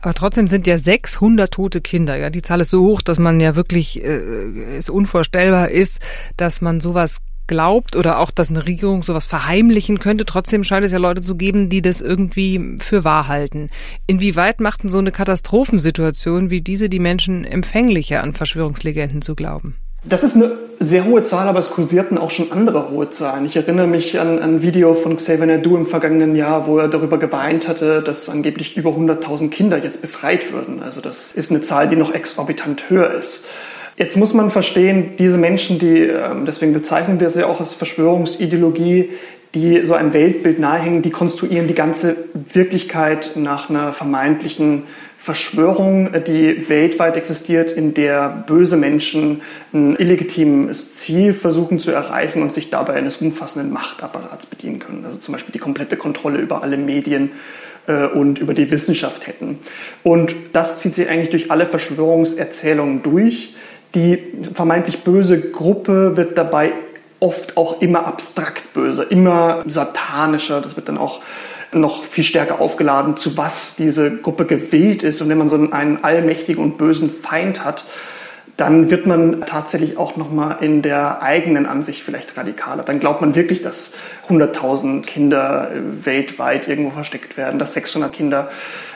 Aber 0.00 0.14
trotzdem 0.14 0.48
sind 0.48 0.66
ja 0.66 0.78
600 0.78 1.52
tote 1.52 1.80
Kinder. 1.80 2.16
Ja, 2.16 2.30
die 2.30 2.42
Zahl 2.42 2.60
ist 2.60 2.70
so 2.70 2.82
hoch, 2.82 3.02
dass 3.02 3.18
man 3.18 3.40
ja 3.40 3.56
wirklich 3.56 4.02
äh, 4.02 4.76
es 4.76 4.88
unvorstellbar 4.88 5.70
ist, 5.70 6.00
dass 6.36 6.60
man 6.60 6.80
sowas 6.80 7.18
glaubt 7.48 7.96
oder 7.96 8.20
auch, 8.20 8.30
dass 8.30 8.50
eine 8.50 8.66
Regierung 8.66 9.02
sowas 9.02 9.26
verheimlichen 9.26 9.98
könnte. 9.98 10.24
Trotzdem 10.24 10.62
scheint 10.62 10.86
es 10.86 10.92
ja 10.92 10.98
Leute 10.98 11.20
zu 11.20 11.34
geben, 11.34 11.68
die 11.68 11.82
das 11.82 12.00
irgendwie 12.00 12.76
für 12.78 13.02
wahr 13.02 13.26
halten. 13.26 13.70
Inwieweit 14.06 14.60
macht 14.60 14.84
denn 14.84 14.92
so 14.92 14.98
eine 14.98 15.10
Katastrophensituation 15.10 16.50
wie 16.50 16.60
diese 16.60 16.88
die 16.88 17.00
Menschen 17.00 17.44
empfänglicher 17.44 18.22
an 18.22 18.34
Verschwörungslegenden 18.34 19.22
zu 19.22 19.34
glauben? 19.34 19.74
Das 20.04 20.22
ist 20.22 20.36
eine 20.36 20.52
sehr 20.78 21.04
hohe 21.04 21.24
Zahl, 21.24 21.48
aber 21.48 21.58
es 21.58 21.70
kursierten 21.70 22.18
auch 22.18 22.30
schon 22.30 22.52
andere 22.52 22.90
hohe 22.90 23.10
Zahlen. 23.10 23.44
Ich 23.44 23.56
erinnere 23.56 23.88
mich 23.88 24.20
an 24.20 24.38
ein 24.38 24.62
Video 24.62 24.94
von 24.94 25.16
Xavier 25.16 25.46
Nadu 25.46 25.76
im 25.76 25.86
vergangenen 25.86 26.36
Jahr, 26.36 26.68
wo 26.68 26.78
er 26.78 26.86
darüber 26.86 27.18
geweint 27.18 27.66
hatte, 27.66 28.00
dass 28.00 28.28
angeblich 28.28 28.76
über 28.76 28.90
100.000 28.90 29.50
Kinder 29.50 29.82
jetzt 29.82 30.00
befreit 30.00 30.52
würden. 30.52 30.82
Also 30.82 31.00
das 31.00 31.32
ist 31.32 31.50
eine 31.50 31.62
Zahl, 31.62 31.88
die 31.88 31.96
noch 31.96 32.14
exorbitant 32.14 32.88
höher 32.88 33.12
ist. 33.12 33.44
Jetzt 33.98 34.16
muss 34.16 34.32
man 34.32 34.52
verstehen, 34.52 35.16
diese 35.18 35.38
Menschen, 35.38 35.80
die, 35.80 35.98
ähm, 35.98 36.44
deswegen 36.46 36.72
bezeichnen 36.72 37.18
wir 37.18 37.30
sie 37.30 37.42
auch 37.42 37.58
als 37.58 37.74
Verschwörungsideologie, 37.74 39.10
die 39.54 39.84
so 39.84 39.94
ein 39.94 40.12
Weltbild 40.12 40.60
nahehängen, 40.60 41.02
die 41.02 41.10
konstruieren 41.10 41.66
die 41.66 41.74
ganze 41.74 42.16
Wirklichkeit 42.52 43.32
nach 43.34 43.70
einer 43.70 43.92
vermeintlichen 43.92 44.84
Verschwörung, 45.16 46.10
die 46.26 46.68
weltweit 46.68 47.16
existiert, 47.16 47.72
in 47.72 47.92
der 47.92 48.44
böse 48.46 48.76
Menschen 48.76 49.42
ein 49.72 49.96
illegitimes 49.96 50.94
Ziel 50.94 51.34
versuchen 51.34 51.80
zu 51.80 51.90
erreichen 51.90 52.40
und 52.40 52.52
sich 52.52 52.70
dabei 52.70 52.94
eines 52.94 53.16
umfassenden 53.16 53.72
Machtapparats 53.72 54.46
bedienen 54.46 54.78
können. 54.78 55.04
Also 55.04 55.18
zum 55.18 55.34
Beispiel 55.34 55.52
die 55.52 55.58
komplette 55.58 55.96
Kontrolle 55.96 56.38
über 56.38 56.62
alle 56.62 56.76
Medien 56.76 57.32
äh, 57.88 58.06
und 58.06 58.38
über 58.38 58.54
die 58.54 58.70
Wissenschaft 58.70 59.26
hätten. 59.26 59.58
Und 60.04 60.34
das 60.52 60.78
zieht 60.78 60.94
sich 60.94 61.08
eigentlich 61.08 61.30
durch 61.30 61.50
alle 61.50 61.66
Verschwörungserzählungen 61.66 63.02
durch. 63.02 63.54
Die 63.94 64.18
vermeintlich 64.54 65.02
böse 65.02 65.40
Gruppe 65.40 66.16
wird 66.16 66.36
dabei 66.36 66.72
oft 67.20 67.56
auch 67.56 67.80
immer 67.80 68.06
abstrakt 68.06 68.72
böse, 68.74 69.04
immer 69.04 69.64
satanischer. 69.66 70.60
Das 70.60 70.76
wird 70.76 70.88
dann 70.88 70.98
auch 70.98 71.20
noch 71.72 72.04
viel 72.04 72.24
stärker 72.24 72.60
aufgeladen, 72.60 73.16
zu 73.16 73.36
was 73.36 73.76
diese 73.76 74.18
Gruppe 74.18 74.46
gewählt 74.46 75.02
ist. 75.02 75.20
Und 75.20 75.28
wenn 75.28 75.38
man 75.38 75.48
so 75.48 75.56
einen 75.56 76.04
allmächtigen 76.04 76.62
und 76.62 76.78
bösen 76.78 77.10
Feind 77.10 77.64
hat, 77.64 77.84
dann 78.58 78.90
wird 78.90 79.06
man 79.06 79.42
tatsächlich 79.42 79.96
auch 79.96 80.16
nochmal 80.16 80.58
in 80.60 80.82
der 80.82 81.22
eigenen 81.22 81.64
Ansicht 81.64 82.02
vielleicht 82.02 82.36
radikaler. 82.36 82.82
Dann 82.82 82.98
glaubt 82.98 83.20
man 83.20 83.36
wirklich, 83.36 83.62
dass 83.62 83.94
100.000 84.28 85.02
Kinder 85.02 85.70
weltweit 85.74 86.66
irgendwo 86.66 86.90
versteckt 86.90 87.36
werden, 87.36 87.60
dass 87.60 87.74
600 87.74 88.12
Kinder 88.12 88.50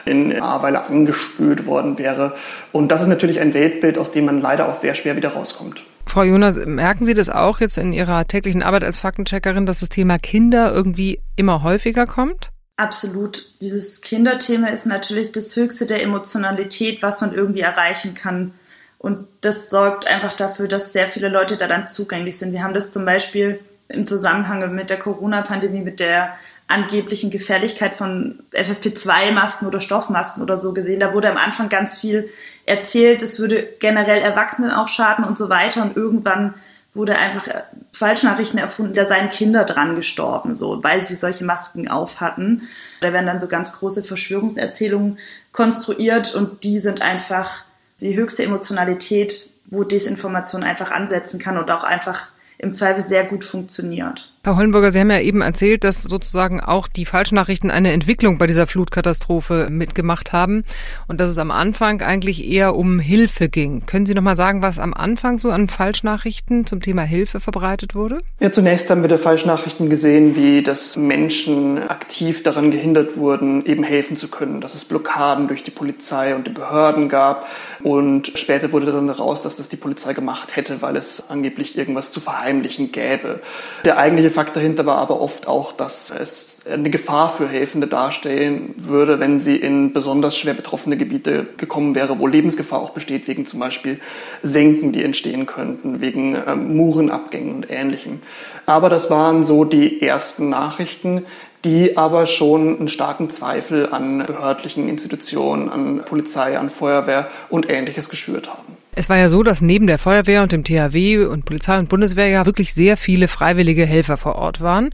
in 0.04 0.42
Ahrweiler 0.42 0.90
angespült 0.90 1.64
worden 1.64 1.96
wäre. 1.96 2.34
Und 2.72 2.88
das 2.88 3.02
ist 3.02 3.08
natürlich 3.08 3.38
ein 3.38 3.54
Weltbild, 3.54 3.98
aus 3.98 4.10
dem 4.10 4.24
man 4.24 4.40
leider 4.40 4.68
auch 4.68 4.74
sehr 4.74 4.96
schwer 4.96 5.14
wieder 5.14 5.28
rauskommt. 5.28 5.84
Frau 6.06 6.24
Jonas, 6.24 6.56
merken 6.66 7.04
Sie 7.04 7.14
das 7.14 7.30
auch 7.30 7.60
jetzt 7.60 7.78
in 7.78 7.92
Ihrer 7.92 8.26
täglichen 8.26 8.64
Arbeit 8.64 8.82
als 8.82 8.98
Faktencheckerin, 8.98 9.64
dass 9.64 9.78
das 9.78 9.90
Thema 9.90 10.18
Kinder 10.18 10.72
irgendwie 10.74 11.20
immer 11.36 11.62
häufiger 11.62 12.06
kommt? 12.06 12.50
Absolut. 12.76 13.60
Dieses 13.60 14.00
Kinderthema 14.00 14.68
ist 14.68 14.86
natürlich 14.86 15.30
das 15.30 15.54
Höchste 15.54 15.86
der 15.86 16.02
Emotionalität, 16.02 17.00
was 17.00 17.20
man 17.20 17.32
irgendwie 17.32 17.60
erreichen 17.60 18.14
kann. 18.14 18.54
Und 19.02 19.26
das 19.40 19.68
sorgt 19.68 20.06
einfach 20.06 20.32
dafür, 20.32 20.68
dass 20.68 20.92
sehr 20.92 21.08
viele 21.08 21.28
Leute 21.28 21.56
da 21.56 21.66
dann 21.66 21.88
zugänglich 21.88 22.38
sind. 22.38 22.52
Wir 22.52 22.62
haben 22.62 22.72
das 22.72 22.92
zum 22.92 23.04
Beispiel 23.04 23.58
im 23.88 24.06
Zusammenhang 24.06 24.72
mit 24.74 24.90
der 24.90 24.98
Corona-Pandemie, 24.98 25.80
mit 25.80 25.98
der 25.98 26.34
angeblichen 26.68 27.32
Gefährlichkeit 27.32 27.94
von 27.94 28.38
FFP2-Masken 28.52 29.66
oder 29.66 29.80
Stoffmasken 29.80 30.40
oder 30.40 30.56
so 30.56 30.72
gesehen. 30.72 31.00
Da 31.00 31.12
wurde 31.14 31.30
am 31.30 31.36
Anfang 31.36 31.68
ganz 31.68 31.98
viel 31.98 32.30
erzählt, 32.64 33.22
es 33.22 33.40
würde 33.40 33.68
generell 33.80 34.22
Erwachsenen 34.22 34.70
auch 34.70 34.86
schaden 34.86 35.24
und 35.24 35.36
so 35.36 35.50
weiter. 35.50 35.82
Und 35.82 35.96
irgendwann 35.96 36.54
wurde 36.94 37.18
einfach 37.18 37.48
Falschnachrichten 37.92 38.60
erfunden, 38.60 38.94
da 38.94 39.08
seien 39.08 39.30
Kinder 39.30 39.64
dran 39.64 39.96
gestorben, 39.96 40.54
so, 40.54 40.84
weil 40.84 41.04
sie 41.04 41.16
solche 41.16 41.44
Masken 41.44 41.88
auf 41.88 42.20
hatten. 42.20 42.68
Da 43.00 43.12
werden 43.12 43.26
dann 43.26 43.40
so 43.40 43.48
ganz 43.48 43.72
große 43.72 44.04
Verschwörungserzählungen 44.04 45.18
konstruiert 45.50 46.36
und 46.36 46.62
die 46.62 46.78
sind 46.78 47.02
einfach 47.02 47.64
die 48.02 48.16
höchste 48.16 48.42
Emotionalität, 48.44 49.50
wo 49.66 49.84
Desinformation 49.84 50.62
einfach 50.62 50.90
ansetzen 50.90 51.38
kann 51.38 51.56
und 51.56 51.70
auch 51.70 51.84
einfach 51.84 52.30
im 52.58 52.72
Zweifel 52.72 53.02
sehr 53.02 53.24
gut 53.24 53.44
funktioniert. 53.44 54.31
Herr 54.44 54.56
Hollenburger, 54.56 54.90
Sie 54.90 54.98
haben 54.98 55.10
ja 55.12 55.20
eben 55.20 55.40
erzählt, 55.40 55.84
dass 55.84 56.02
sozusagen 56.02 56.60
auch 56.60 56.88
die 56.88 57.04
Falschnachrichten 57.04 57.70
eine 57.70 57.92
Entwicklung 57.92 58.38
bei 58.38 58.48
dieser 58.48 58.66
Flutkatastrophe 58.66 59.68
mitgemacht 59.70 60.32
haben 60.32 60.64
und 61.06 61.20
dass 61.20 61.30
es 61.30 61.38
am 61.38 61.52
Anfang 61.52 62.02
eigentlich 62.02 62.48
eher 62.50 62.74
um 62.74 62.98
Hilfe 62.98 63.48
ging. 63.48 63.86
Können 63.86 64.04
Sie 64.04 64.14
noch 64.14 64.22
mal 64.22 64.34
sagen, 64.34 64.60
was 64.60 64.80
am 64.80 64.94
Anfang 64.94 65.38
so 65.38 65.50
an 65.50 65.68
Falschnachrichten 65.68 66.66
zum 66.66 66.80
Thema 66.80 67.02
Hilfe 67.02 67.38
verbreitet 67.38 67.94
wurde? 67.94 68.22
Ja, 68.40 68.50
zunächst 68.50 68.90
haben 68.90 69.02
wir 69.02 69.08
der 69.08 69.20
Falschnachrichten 69.20 69.88
gesehen, 69.88 70.34
wie 70.34 70.64
dass 70.64 70.96
Menschen 70.96 71.78
aktiv 71.78 72.42
daran 72.42 72.72
gehindert 72.72 73.16
wurden, 73.16 73.64
eben 73.64 73.84
helfen 73.84 74.16
zu 74.16 74.26
können, 74.26 74.60
dass 74.60 74.74
es 74.74 74.84
Blockaden 74.84 75.46
durch 75.46 75.62
die 75.62 75.70
Polizei 75.70 76.34
und 76.34 76.48
die 76.48 76.52
Behörden 76.52 77.08
gab 77.08 77.46
und 77.84 78.32
später 78.34 78.72
wurde 78.72 78.90
dann 78.90 79.06
heraus, 79.06 79.40
dass 79.40 79.58
das 79.58 79.68
die 79.68 79.76
Polizei 79.76 80.14
gemacht 80.14 80.56
hätte, 80.56 80.82
weil 80.82 80.96
es 80.96 81.22
angeblich 81.28 81.78
irgendwas 81.78 82.10
zu 82.10 82.18
verheimlichen 82.18 82.90
gäbe. 82.90 83.38
Der 83.84 83.98
eigentliche 83.98 84.31
Fakt 84.32 84.56
dahinter 84.56 84.84
war 84.86 84.96
aber 84.98 85.20
oft 85.20 85.46
auch, 85.46 85.72
dass 85.72 86.10
es 86.10 86.58
eine 86.70 86.90
Gefahr 86.90 87.30
für 87.30 87.48
Helfende 87.48 87.86
darstellen 87.86 88.74
würde, 88.76 89.20
wenn 89.20 89.38
sie 89.38 89.56
in 89.56 89.92
besonders 89.92 90.36
schwer 90.36 90.54
betroffene 90.54 90.96
Gebiete 90.96 91.46
gekommen 91.56 91.94
wäre, 91.94 92.18
wo 92.18 92.26
Lebensgefahr 92.26 92.80
auch 92.80 92.90
besteht, 92.90 93.28
wegen 93.28 93.46
zum 93.46 93.60
Beispiel 93.60 94.00
Senken, 94.42 94.92
die 94.92 95.04
entstehen 95.04 95.46
könnten, 95.46 96.00
wegen 96.00 96.36
ähm, 96.48 96.76
Murenabgängen 96.76 97.54
und 97.54 97.70
Ähnlichem. 97.70 98.20
Aber 98.66 98.88
das 98.88 99.10
waren 99.10 99.44
so 99.44 99.64
die 99.64 100.02
ersten 100.02 100.48
Nachrichten, 100.48 101.24
die 101.64 101.96
aber 101.96 102.26
schon 102.26 102.78
einen 102.78 102.88
starken 102.88 103.30
Zweifel 103.30 103.92
an 103.92 104.24
behördlichen 104.26 104.88
Institutionen, 104.88 105.68
an 105.68 106.04
Polizei, 106.04 106.58
an 106.58 106.70
Feuerwehr 106.70 107.28
und 107.50 107.70
Ähnliches 107.70 108.08
geschürt 108.08 108.48
haben. 108.48 108.76
Es 108.94 109.08
war 109.08 109.16
ja 109.16 109.30
so, 109.30 109.42
dass 109.42 109.62
neben 109.62 109.86
der 109.86 109.96
Feuerwehr 109.96 110.42
und 110.42 110.52
dem 110.52 110.64
THW 110.64 111.24
und 111.24 111.46
Polizei 111.46 111.78
und 111.78 111.88
Bundeswehr 111.88 112.28
ja 112.28 112.44
wirklich 112.44 112.74
sehr 112.74 112.98
viele 112.98 113.26
freiwillige 113.26 113.86
Helfer 113.86 114.18
vor 114.18 114.34
Ort 114.34 114.60
waren. 114.60 114.90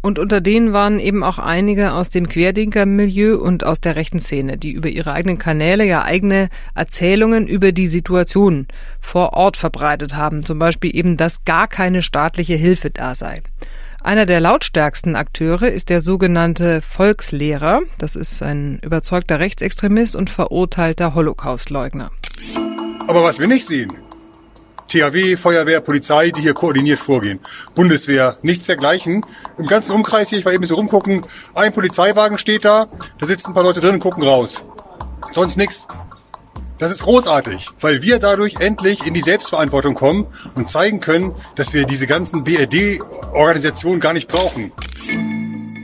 Und 0.00 0.18
unter 0.18 0.40
denen 0.40 0.72
waren 0.72 0.98
eben 0.98 1.22
auch 1.22 1.38
einige 1.38 1.92
aus 1.92 2.10
dem 2.10 2.28
Querdenker-Milieu 2.28 3.36
und 3.36 3.62
aus 3.62 3.80
der 3.80 3.94
rechten 3.94 4.18
Szene, 4.18 4.58
die 4.58 4.72
über 4.72 4.88
ihre 4.88 5.12
eigenen 5.12 5.38
Kanäle 5.38 5.84
ja 5.84 6.02
eigene 6.02 6.48
Erzählungen 6.74 7.46
über 7.46 7.70
die 7.70 7.86
Situation 7.86 8.66
vor 9.00 9.34
Ort 9.34 9.56
verbreitet 9.56 10.16
haben. 10.16 10.44
Zum 10.44 10.58
Beispiel 10.58 10.94
eben, 10.94 11.16
dass 11.16 11.44
gar 11.44 11.68
keine 11.68 12.02
staatliche 12.02 12.54
Hilfe 12.54 12.90
da 12.90 13.14
sei. 13.14 13.40
Einer 14.02 14.26
der 14.26 14.40
lautstärksten 14.40 15.14
Akteure 15.14 15.68
ist 15.68 15.90
der 15.90 16.00
sogenannte 16.00 16.82
Volkslehrer. 16.82 17.82
Das 17.98 18.16
ist 18.16 18.42
ein 18.42 18.80
überzeugter 18.82 19.38
Rechtsextremist 19.38 20.16
und 20.16 20.28
verurteilter 20.28 21.14
Holocaustleugner. 21.14 22.10
Aber 23.08 23.24
was 23.24 23.38
wir 23.38 23.48
nicht 23.48 23.66
sehen, 23.66 23.90
THW, 24.88 25.36
Feuerwehr, 25.36 25.80
Polizei, 25.80 26.30
die 26.30 26.42
hier 26.42 26.52
koordiniert 26.52 26.98
vorgehen. 26.98 27.40
Bundeswehr, 27.74 28.36
nichts 28.42 28.66
dergleichen. 28.66 29.24
Im 29.56 29.64
ganzen 29.64 29.92
Umkreis 29.92 30.28
hier, 30.28 30.38
ich 30.38 30.44
war 30.44 30.52
eben 30.52 30.66
so 30.66 30.74
rumgucken, 30.74 31.22
ein 31.54 31.72
Polizeiwagen 31.72 32.36
steht 32.36 32.66
da, 32.66 32.86
da 33.18 33.26
sitzen 33.26 33.48
ein 33.48 33.54
paar 33.54 33.62
Leute 33.62 33.80
drin 33.80 33.94
und 33.94 34.00
gucken 34.00 34.22
raus. 34.22 34.62
Sonst 35.32 35.56
nichts. 35.56 35.88
Das 36.78 36.90
ist 36.90 37.02
großartig, 37.02 37.68
weil 37.80 38.02
wir 38.02 38.18
dadurch 38.18 38.60
endlich 38.60 39.06
in 39.06 39.14
die 39.14 39.22
Selbstverantwortung 39.22 39.94
kommen 39.94 40.26
und 40.56 40.68
zeigen 40.68 41.00
können, 41.00 41.34
dass 41.56 41.72
wir 41.72 41.86
diese 41.86 42.06
ganzen 42.06 42.44
BRD-Organisationen 42.44 44.00
gar 44.00 44.12
nicht 44.12 44.28
brauchen. 44.28 44.70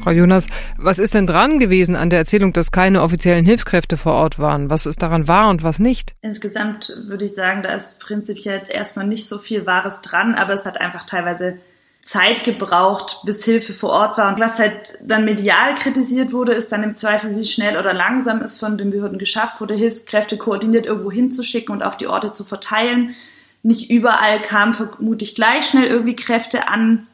Frau 0.05 0.11
Jonas, 0.11 0.49
was 0.77 0.99
ist 0.99 1.15
denn 1.15 1.27
dran 1.27 1.59
gewesen 1.59 1.97
an 1.97 2.11
der 2.11 2.19
Erzählung, 2.19 2.53
dass 2.53 2.71
keine 2.71 3.01
offiziellen 3.01 3.47
Hilfskräfte 3.47 3.97
vor 3.97 4.13
Ort 4.13 4.39
waren? 4.39 4.69
Was 4.69 4.85
ist 4.85 5.01
daran 5.01 5.29
wahr 5.29 5.49
und 5.49 5.63
was 5.63 5.79
nicht? 5.79 6.15
Insgesamt 6.21 6.93
würde 7.07 7.25
ich 7.25 7.35
sagen, 7.35 7.63
da 7.63 7.73
ist 7.73 8.01
prinzipiell 8.01 8.59
jetzt 8.59 8.71
erstmal 8.71 9.07
nicht 9.07 9.27
so 9.27 9.39
viel 9.39 9.65
Wahres 9.65 10.03
dran, 10.03 10.35
aber 10.35 10.53
es 10.53 10.67
hat 10.67 10.79
einfach 10.79 11.05
teilweise 11.05 11.57
Zeit 12.03 12.45
gebraucht, 12.45 13.23
bis 13.25 13.47
Hilfe 13.47 13.73
vor 13.73 13.93
Ort 13.93 14.19
war. 14.19 14.31
Und 14.31 14.39
was 14.39 14.59
halt 14.59 14.99
dann 15.03 15.25
medial 15.25 15.75
kritisiert 15.75 16.35
wurde, 16.35 16.53
ist 16.53 16.71
dann 16.71 16.85
im 16.85 16.95
Zweifel, 16.95 17.35
wie 17.35 17.45
schnell 17.47 17.79
oder 17.79 17.95
langsam 17.95 18.43
es 18.43 18.59
von 18.59 18.77
den 18.77 18.91
Behörden 18.91 19.19
geschafft 19.19 19.63
wurde, 19.63 19.73
Hilfskräfte 19.73 20.37
koordiniert 20.37 20.85
irgendwo 20.85 21.11
hinzuschicken 21.11 21.75
und 21.75 21.83
auf 21.83 21.97
die 21.97 22.09
Orte 22.09 22.35
zu 22.35 22.45
verteilen. 22.45 23.15
Nicht 23.63 23.91
überall 23.91 24.43
kamen 24.43 24.75
vermutlich 24.75 25.35
gleich 25.35 25.65
schnell 25.65 25.87
irgendwie 25.87 26.15
Kräfte 26.15 26.69
an, 26.69 27.07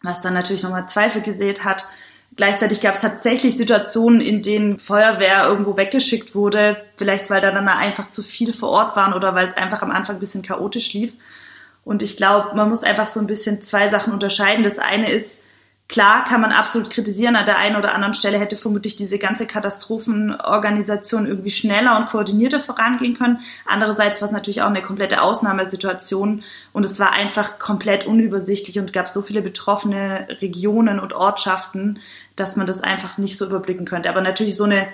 was 0.00 0.20
dann 0.20 0.34
natürlich 0.34 0.62
nochmal 0.62 0.88
Zweifel 0.88 1.22
gesät 1.22 1.64
hat. 1.64 1.88
Gleichzeitig 2.40 2.80
gab 2.80 2.94
es 2.94 3.02
tatsächlich 3.02 3.54
Situationen, 3.58 4.22
in 4.22 4.40
denen 4.40 4.78
Feuerwehr 4.78 5.46
irgendwo 5.46 5.76
weggeschickt 5.76 6.34
wurde, 6.34 6.82
vielleicht 6.96 7.28
weil 7.28 7.42
da 7.42 7.50
dann 7.50 7.68
einfach 7.68 8.08
zu 8.08 8.22
viel 8.22 8.54
vor 8.54 8.70
Ort 8.70 8.96
waren 8.96 9.12
oder 9.12 9.34
weil 9.34 9.48
es 9.48 9.58
einfach 9.58 9.82
am 9.82 9.90
Anfang 9.90 10.16
ein 10.16 10.20
bisschen 10.20 10.40
chaotisch 10.40 10.94
lief. 10.94 11.12
Und 11.84 12.00
ich 12.00 12.16
glaube, 12.16 12.56
man 12.56 12.70
muss 12.70 12.82
einfach 12.82 13.08
so 13.08 13.20
ein 13.20 13.26
bisschen 13.26 13.60
zwei 13.60 13.88
Sachen 13.88 14.14
unterscheiden. 14.14 14.64
Das 14.64 14.78
eine 14.78 15.10
ist, 15.10 15.39
Klar 15.90 16.22
kann 16.22 16.40
man 16.40 16.52
absolut 16.52 16.88
kritisieren, 16.88 17.34
an 17.34 17.46
der 17.46 17.58
einen 17.58 17.74
oder 17.74 17.92
anderen 17.96 18.14
Stelle 18.14 18.38
hätte 18.38 18.56
vermutlich 18.56 18.94
diese 18.94 19.18
ganze 19.18 19.48
Katastrophenorganisation 19.48 21.26
irgendwie 21.26 21.50
schneller 21.50 21.98
und 21.98 22.06
koordinierter 22.06 22.60
vorangehen 22.60 23.18
können. 23.18 23.40
Andererseits 23.66 24.20
war 24.20 24.26
es 24.28 24.32
natürlich 24.32 24.62
auch 24.62 24.68
eine 24.68 24.82
komplette 24.82 25.20
Ausnahmesituation 25.20 26.44
und 26.72 26.86
es 26.86 27.00
war 27.00 27.12
einfach 27.12 27.58
komplett 27.58 28.06
unübersichtlich 28.06 28.78
und 28.78 28.92
gab 28.92 29.08
so 29.08 29.20
viele 29.20 29.42
betroffene 29.42 30.28
Regionen 30.40 31.00
und 31.00 31.12
Ortschaften, 31.16 31.98
dass 32.36 32.54
man 32.54 32.66
das 32.66 32.82
einfach 32.82 33.18
nicht 33.18 33.36
so 33.36 33.46
überblicken 33.46 33.84
könnte. 33.84 34.10
Aber 34.10 34.20
natürlich 34.20 34.56
so 34.56 34.62
eine 34.62 34.86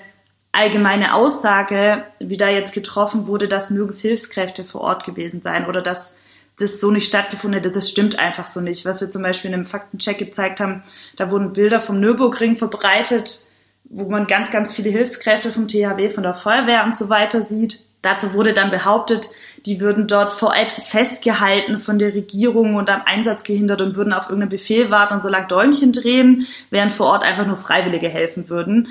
allgemeine 0.51 1.13
Aussage, 1.13 2.05
wie 2.17 2.37
da 2.37 2.49
jetzt 2.49 2.73
getroffen 2.73 3.27
wurde, 3.27 3.47
dass 3.47 3.69
nirgends 3.69 4.01
Hilfskräfte 4.01 4.65
vor 4.65 4.81
Ort 4.81 5.03
gewesen 5.03 5.43
seien 5.43 5.67
oder 5.67 5.83
dass 5.83 6.15
das 6.57 6.81
so 6.81 6.91
nicht 6.91 7.07
stattgefunden 7.07 7.59
hätte, 7.59 7.71
das 7.71 7.89
stimmt 7.89 8.17
einfach 8.19 8.47
so 8.47 8.61
nicht. 8.61 8.83
Was 8.83 8.99
wir 8.99 9.09
zum 9.09 9.21
Beispiel 9.21 9.49
in 9.49 9.55
einem 9.55 9.65
Faktencheck 9.65 10.17
gezeigt 10.17 10.59
haben, 10.59 10.83
da 11.15 11.31
wurden 11.31 11.53
Bilder 11.53 11.79
vom 11.79 11.99
Nürburgring 11.99 12.55
verbreitet, 12.55 13.45
wo 13.85 14.09
man 14.09 14.27
ganz, 14.27 14.51
ganz 14.51 14.73
viele 14.73 14.89
Hilfskräfte 14.89 15.51
vom 15.51 15.67
THW, 15.67 16.09
von 16.09 16.23
der 16.23 16.33
Feuerwehr 16.33 16.83
und 16.83 16.95
so 16.95 17.09
weiter 17.09 17.43
sieht. 17.43 17.81
Dazu 18.01 18.33
wurde 18.33 18.53
dann 18.53 18.71
behauptet, 18.71 19.29
die 19.65 19.81
würden 19.81 20.07
dort 20.07 20.31
vor 20.31 20.49
Ort 20.49 20.83
festgehalten 20.83 21.79
von 21.79 21.99
der 21.99 22.13
Regierung 22.13 22.75
und 22.75 22.89
am 22.89 23.01
Einsatz 23.05 23.43
gehindert 23.43 23.81
und 23.81 23.95
würden 23.95 24.13
auf 24.13 24.29
irgendeinen 24.29 24.49
Befehl 24.49 24.91
warten 24.91 25.15
und 25.15 25.23
so 25.23 25.29
lang 25.29 25.47
Däumchen 25.47 25.93
drehen, 25.93 26.47
während 26.69 26.91
vor 26.91 27.07
Ort 27.07 27.23
einfach 27.23 27.45
nur 27.45 27.57
Freiwillige 27.57 28.07
helfen 28.07 28.49
würden. 28.49 28.89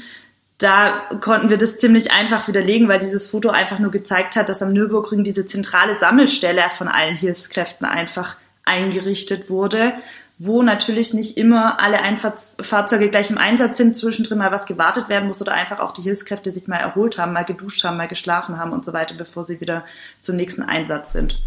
Da 0.59 1.09
konnten 1.21 1.51
wir 1.51 1.59
das 1.59 1.79
ziemlich 1.79 2.13
einfach 2.13 2.49
widerlegen, 2.49 2.89
weil 2.89 2.99
dieses 2.99 3.27
Foto 3.27 3.51
einfach 3.51 3.79
nur 3.79 3.91
gezeigt 3.91 4.37
hat, 4.37 4.49
dass 4.49 4.63
am 4.63 4.73
Nürburgring 4.73 5.23
diese 5.23 5.45
zentrale 5.45 5.99
Sammelstelle 5.99 6.63
von 6.77 6.89
allen 6.89 7.15
Hilfskräften 7.15 7.87
einfach 7.87 8.37
eingerichtet 8.65 9.51
wurde 9.51 9.93
wo 10.39 10.63
natürlich 10.63 11.15
nicht 11.15 11.39
immer 11.39 11.81
alle 11.81 12.01
Einfahrtsfahrzeuge 12.03 13.09
gleich 13.09 13.31
im 13.31 13.39
Einsatz 13.39 13.79
sind, 13.79 13.97
zwischendrin 13.97 14.39
mal 14.39 14.53
was 14.53 14.67
gewartet 14.67 15.09
werden 15.09 15.29
muss 15.29 15.41
oder 15.41 15.53
einfach 15.53 15.79
auch 15.79 15.93
die 15.93 16.03
Hilfskräfte 16.03 16.51
sich 16.51 16.69
mal 16.69 16.77
erholt 16.77 17.17
haben, 17.17 17.33
mal 17.33 17.45
geduscht 17.45 17.85
haben, 17.85 17.97
mal 17.97 18.09
geschlafen 18.09 18.59
haben 18.59 18.73
und 18.73 18.85
so 18.85 18.93
weiter, 18.93 19.15
bevor 19.15 19.45
sie 19.45 19.61
wieder 19.61 19.85
zum 20.21 20.37
nächsten 20.37 20.63
Einsatz 20.63 21.13
sind. 21.13 21.41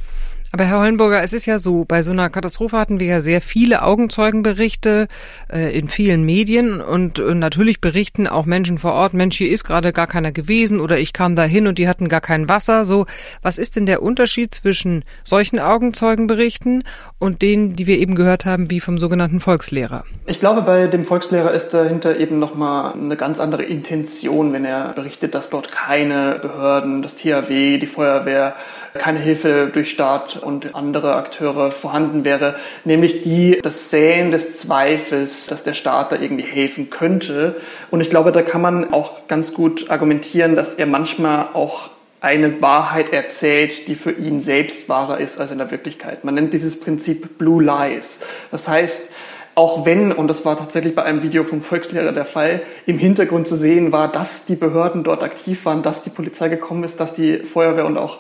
Aber 0.51 0.65
Herr 0.65 0.79
Hollenburger, 0.79 1.21
es 1.21 1.31
ist 1.31 1.45
ja 1.45 1.59
so, 1.59 1.85
bei 1.85 2.01
so 2.01 2.11
einer 2.11 2.31
Katastrophe 2.31 2.77
hatten 2.77 2.99
wir 2.99 3.05
ja 3.05 3.21
sehr 3.21 3.39
viele 3.39 3.83
Augenzeugenberichte 3.83 5.07
äh, 5.51 5.77
in 5.77 5.89
vielen 5.89 6.23
Medien 6.23 6.81
und 6.81 7.19
äh, 7.19 7.35
natürlich 7.35 7.81
berichten 7.81 8.25
auch 8.25 8.47
Menschen 8.47 8.79
vor 8.79 8.93
Ort, 8.93 9.13
Mensch, 9.13 9.37
hier 9.37 9.51
ist 9.51 9.63
gerade 9.63 9.93
gar 9.93 10.07
keiner 10.07 10.31
gewesen 10.31 10.79
oder 10.79 10.97
ich 10.97 11.13
kam 11.13 11.35
da 11.35 11.43
hin 11.43 11.67
und 11.67 11.77
die 11.77 11.87
hatten 11.87 12.09
gar 12.09 12.21
kein 12.21 12.49
Wasser. 12.49 12.83
So, 12.83 13.05
was 13.43 13.59
ist 13.59 13.75
denn 13.75 13.85
der 13.85 14.01
Unterschied 14.01 14.53
zwischen 14.53 15.05
solchen 15.23 15.59
Augenzeugenberichten 15.59 16.83
und 17.19 17.43
denen, 17.43 17.75
die 17.75 17.85
wir 17.85 17.99
eben 17.99 18.15
gehört 18.15 18.45
haben, 18.45 18.71
wie 18.71 18.79
vom 18.79 18.97
sogenannten 18.97 19.41
Volkslehrer? 19.41 20.03
Ich 20.25 20.39
glaube, 20.39 20.63
bei 20.63 20.87
dem 20.87 21.05
Volkslehrer 21.05 21.51
ist 21.51 21.75
dahinter 21.75 22.17
eben 22.17 22.39
nochmal 22.39 22.93
eine 22.93 23.17
ganz 23.17 23.39
andere 23.39 23.63
Intention, 23.63 24.51
wenn 24.51 24.65
er 24.65 24.93
berichtet, 24.93 25.35
dass 25.35 25.51
dort 25.51 25.71
keine 25.71 26.39
Behörden, 26.41 27.03
das 27.03 27.15
THW, 27.15 27.77
die 27.77 27.87
Feuerwehr, 27.87 28.55
keine 28.93 29.19
Hilfe 29.19 29.69
durch 29.71 29.91
Staat 29.91 30.38
und 30.39 30.75
andere 30.75 31.15
Akteure 31.15 31.71
vorhanden 31.71 32.25
wäre, 32.25 32.55
nämlich 32.85 33.23
die 33.23 33.59
das 33.61 33.89
Säen 33.89 34.31
des 34.31 34.57
Zweifels, 34.57 35.45
dass 35.47 35.63
der 35.63 35.73
Staat 35.73 36.11
da 36.11 36.15
irgendwie 36.15 36.43
helfen 36.43 36.89
könnte. 36.89 37.55
Und 37.91 38.01
ich 38.01 38.09
glaube, 38.09 38.31
da 38.31 38.41
kann 38.41 38.61
man 38.61 38.93
auch 38.93 39.27
ganz 39.27 39.53
gut 39.53 39.89
argumentieren, 39.89 40.55
dass 40.55 40.75
er 40.75 40.85
manchmal 40.85 41.47
auch 41.53 41.89
eine 42.21 42.61
Wahrheit 42.61 43.13
erzählt, 43.13 43.87
die 43.87 43.95
für 43.95 44.11
ihn 44.11 44.41
selbst 44.41 44.89
wahrer 44.89 45.19
ist 45.19 45.39
als 45.39 45.51
in 45.51 45.57
der 45.57 45.71
Wirklichkeit. 45.71 46.23
Man 46.23 46.35
nennt 46.35 46.53
dieses 46.53 46.79
Prinzip 46.79 47.37
Blue 47.37 47.63
Lies. 47.63 48.21
Das 48.51 48.67
heißt, 48.67 49.13
auch 49.55 49.85
wenn, 49.85 50.11
und 50.11 50.27
das 50.27 50.45
war 50.45 50.57
tatsächlich 50.57 50.95
bei 50.95 51.03
einem 51.03 51.21
Video 51.21 51.43
vom 51.43 51.61
Volkslehrer 51.61 52.11
der 52.11 52.25
Fall, 52.25 52.61
im 52.85 52.97
Hintergrund 52.97 53.47
zu 53.47 53.55
sehen 53.55 53.91
war, 53.91 54.07
dass 54.09 54.45
die 54.45 54.55
Behörden 54.55 55.03
dort 55.03 55.23
aktiv 55.23 55.65
waren, 55.65 55.81
dass 55.81 56.01
die 56.01 56.09
Polizei 56.09 56.49
gekommen 56.49 56.83
ist, 56.83 56.99
dass 56.99 57.13
die 57.13 57.39
Feuerwehr 57.39 57.85
und 57.85 57.97
auch 57.97 58.19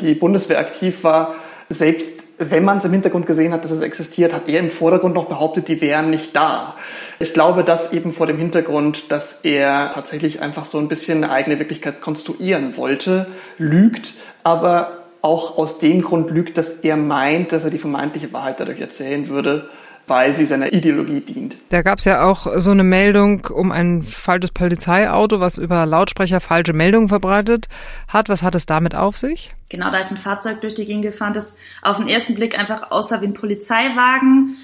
die 0.00 0.14
Bundeswehr 0.14 0.58
aktiv 0.58 1.02
war, 1.02 1.34
selbst 1.68 2.22
wenn 2.38 2.64
man 2.64 2.78
es 2.78 2.84
im 2.84 2.92
Hintergrund 2.92 3.26
gesehen 3.26 3.52
hat, 3.52 3.64
dass 3.64 3.72
es 3.72 3.80
existiert, 3.80 4.32
hat 4.32 4.48
er 4.48 4.60
im 4.60 4.70
Vordergrund 4.70 5.14
noch 5.14 5.26
behauptet, 5.26 5.66
die 5.66 5.80
wären 5.80 6.10
nicht 6.10 6.36
da. 6.36 6.76
Ich 7.18 7.34
glaube, 7.34 7.64
dass 7.64 7.92
eben 7.92 8.12
vor 8.12 8.28
dem 8.28 8.38
Hintergrund, 8.38 9.10
dass 9.10 9.40
er 9.42 9.90
tatsächlich 9.92 10.40
einfach 10.40 10.64
so 10.64 10.78
ein 10.78 10.88
bisschen 10.88 11.24
eine 11.24 11.32
eigene 11.32 11.58
Wirklichkeit 11.58 12.00
konstruieren 12.00 12.76
wollte, 12.76 13.26
lügt, 13.58 14.12
aber 14.44 14.98
auch 15.20 15.58
aus 15.58 15.80
dem 15.80 16.02
Grund 16.02 16.30
lügt, 16.30 16.56
dass 16.56 16.76
er 16.76 16.96
meint, 16.96 17.50
dass 17.50 17.64
er 17.64 17.70
die 17.70 17.78
vermeintliche 17.78 18.32
Wahrheit 18.32 18.60
dadurch 18.60 18.80
erzählen 18.80 19.28
würde, 19.28 19.68
weil 20.08 20.36
sie 20.36 20.46
seiner 20.46 20.72
Ideologie 20.72 21.20
dient. 21.20 21.56
Da 21.70 21.82
gab 21.82 21.98
es 21.98 22.04
ja 22.04 22.24
auch 22.24 22.46
so 22.60 22.70
eine 22.70 22.84
Meldung 22.84 23.46
um 23.46 23.72
ein 23.72 24.02
falsches 24.02 24.50
Polizeiauto, 24.50 25.40
was 25.40 25.58
über 25.58 25.86
Lautsprecher 25.86 26.40
falsche 26.40 26.72
Meldungen 26.72 27.08
verbreitet 27.08 27.68
hat. 28.08 28.28
Was 28.28 28.42
hat 28.42 28.54
es 28.54 28.66
damit 28.66 28.94
auf 28.94 29.16
sich? 29.16 29.50
Genau, 29.68 29.90
da 29.90 29.98
ist 29.98 30.10
ein 30.10 30.18
Fahrzeug 30.18 30.60
durch 30.60 30.74
die 30.74 30.86
Gegend 30.86 31.02
gefahren, 31.02 31.32
das 31.32 31.56
auf 31.82 31.98
den 31.98 32.08
ersten 32.08 32.34
Blick 32.34 32.58
einfach 32.58 32.90
aussah 32.90 33.20
wie 33.20 33.26
ein 33.26 33.34
Polizeiwagen, 33.34 34.56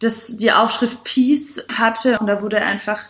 das 0.00 0.36
die 0.36 0.52
Aufschrift 0.52 1.04
Peace 1.04 1.64
hatte 1.76 2.18
und 2.18 2.26
da 2.26 2.42
wurde 2.42 2.56
er 2.56 2.66
einfach 2.66 3.00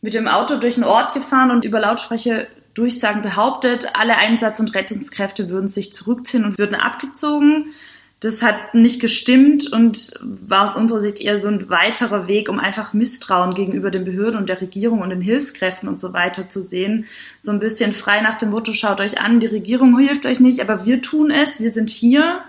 mit 0.00 0.14
dem 0.14 0.28
Auto 0.28 0.56
durch 0.56 0.74
den 0.74 0.84
Ort 0.84 1.14
gefahren 1.14 1.50
und 1.50 1.64
über 1.64 1.80
Lautsprecher 1.80 2.46
Durchsagen 2.74 3.22
behauptet, 3.22 3.88
alle 3.98 4.16
Einsatz- 4.16 4.60
und 4.60 4.74
Rettungskräfte 4.74 5.50
würden 5.50 5.68
sich 5.68 5.92
zurückziehen 5.92 6.44
und 6.44 6.58
würden 6.58 6.74
abgezogen. 6.74 7.66
Das 8.22 8.40
hat 8.40 8.72
nicht 8.72 9.00
gestimmt 9.00 9.72
und 9.72 10.14
war 10.22 10.70
aus 10.70 10.76
unserer 10.76 11.00
Sicht 11.00 11.20
eher 11.20 11.42
so 11.42 11.48
ein 11.48 11.68
weiterer 11.70 12.28
Weg, 12.28 12.48
um 12.48 12.60
einfach 12.60 12.92
Misstrauen 12.92 13.52
gegenüber 13.52 13.90
den 13.90 14.04
Behörden 14.04 14.38
und 14.38 14.48
der 14.48 14.60
Regierung 14.60 15.00
und 15.00 15.10
den 15.10 15.20
Hilfskräften 15.20 15.88
und 15.88 15.98
so 15.98 16.12
weiter 16.12 16.48
zu 16.48 16.62
sehen. 16.62 17.06
So 17.40 17.50
ein 17.50 17.58
bisschen 17.58 17.92
frei 17.92 18.20
nach 18.20 18.36
dem 18.36 18.50
Motto, 18.50 18.74
schaut 18.74 19.00
euch 19.00 19.20
an, 19.20 19.40
die 19.40 19.48
Regierung 19.48 19.98
hilft 19.98 20.24
euch 20.24 20.38
nicht, 20.38 20.60
aber 20.60 20.84
wir 20.84 21.02
tun 21.02 21.32
es, 21.32 21.58
wir 21.58 21.72
sind 21.72 21.90
hier 21.90 22.44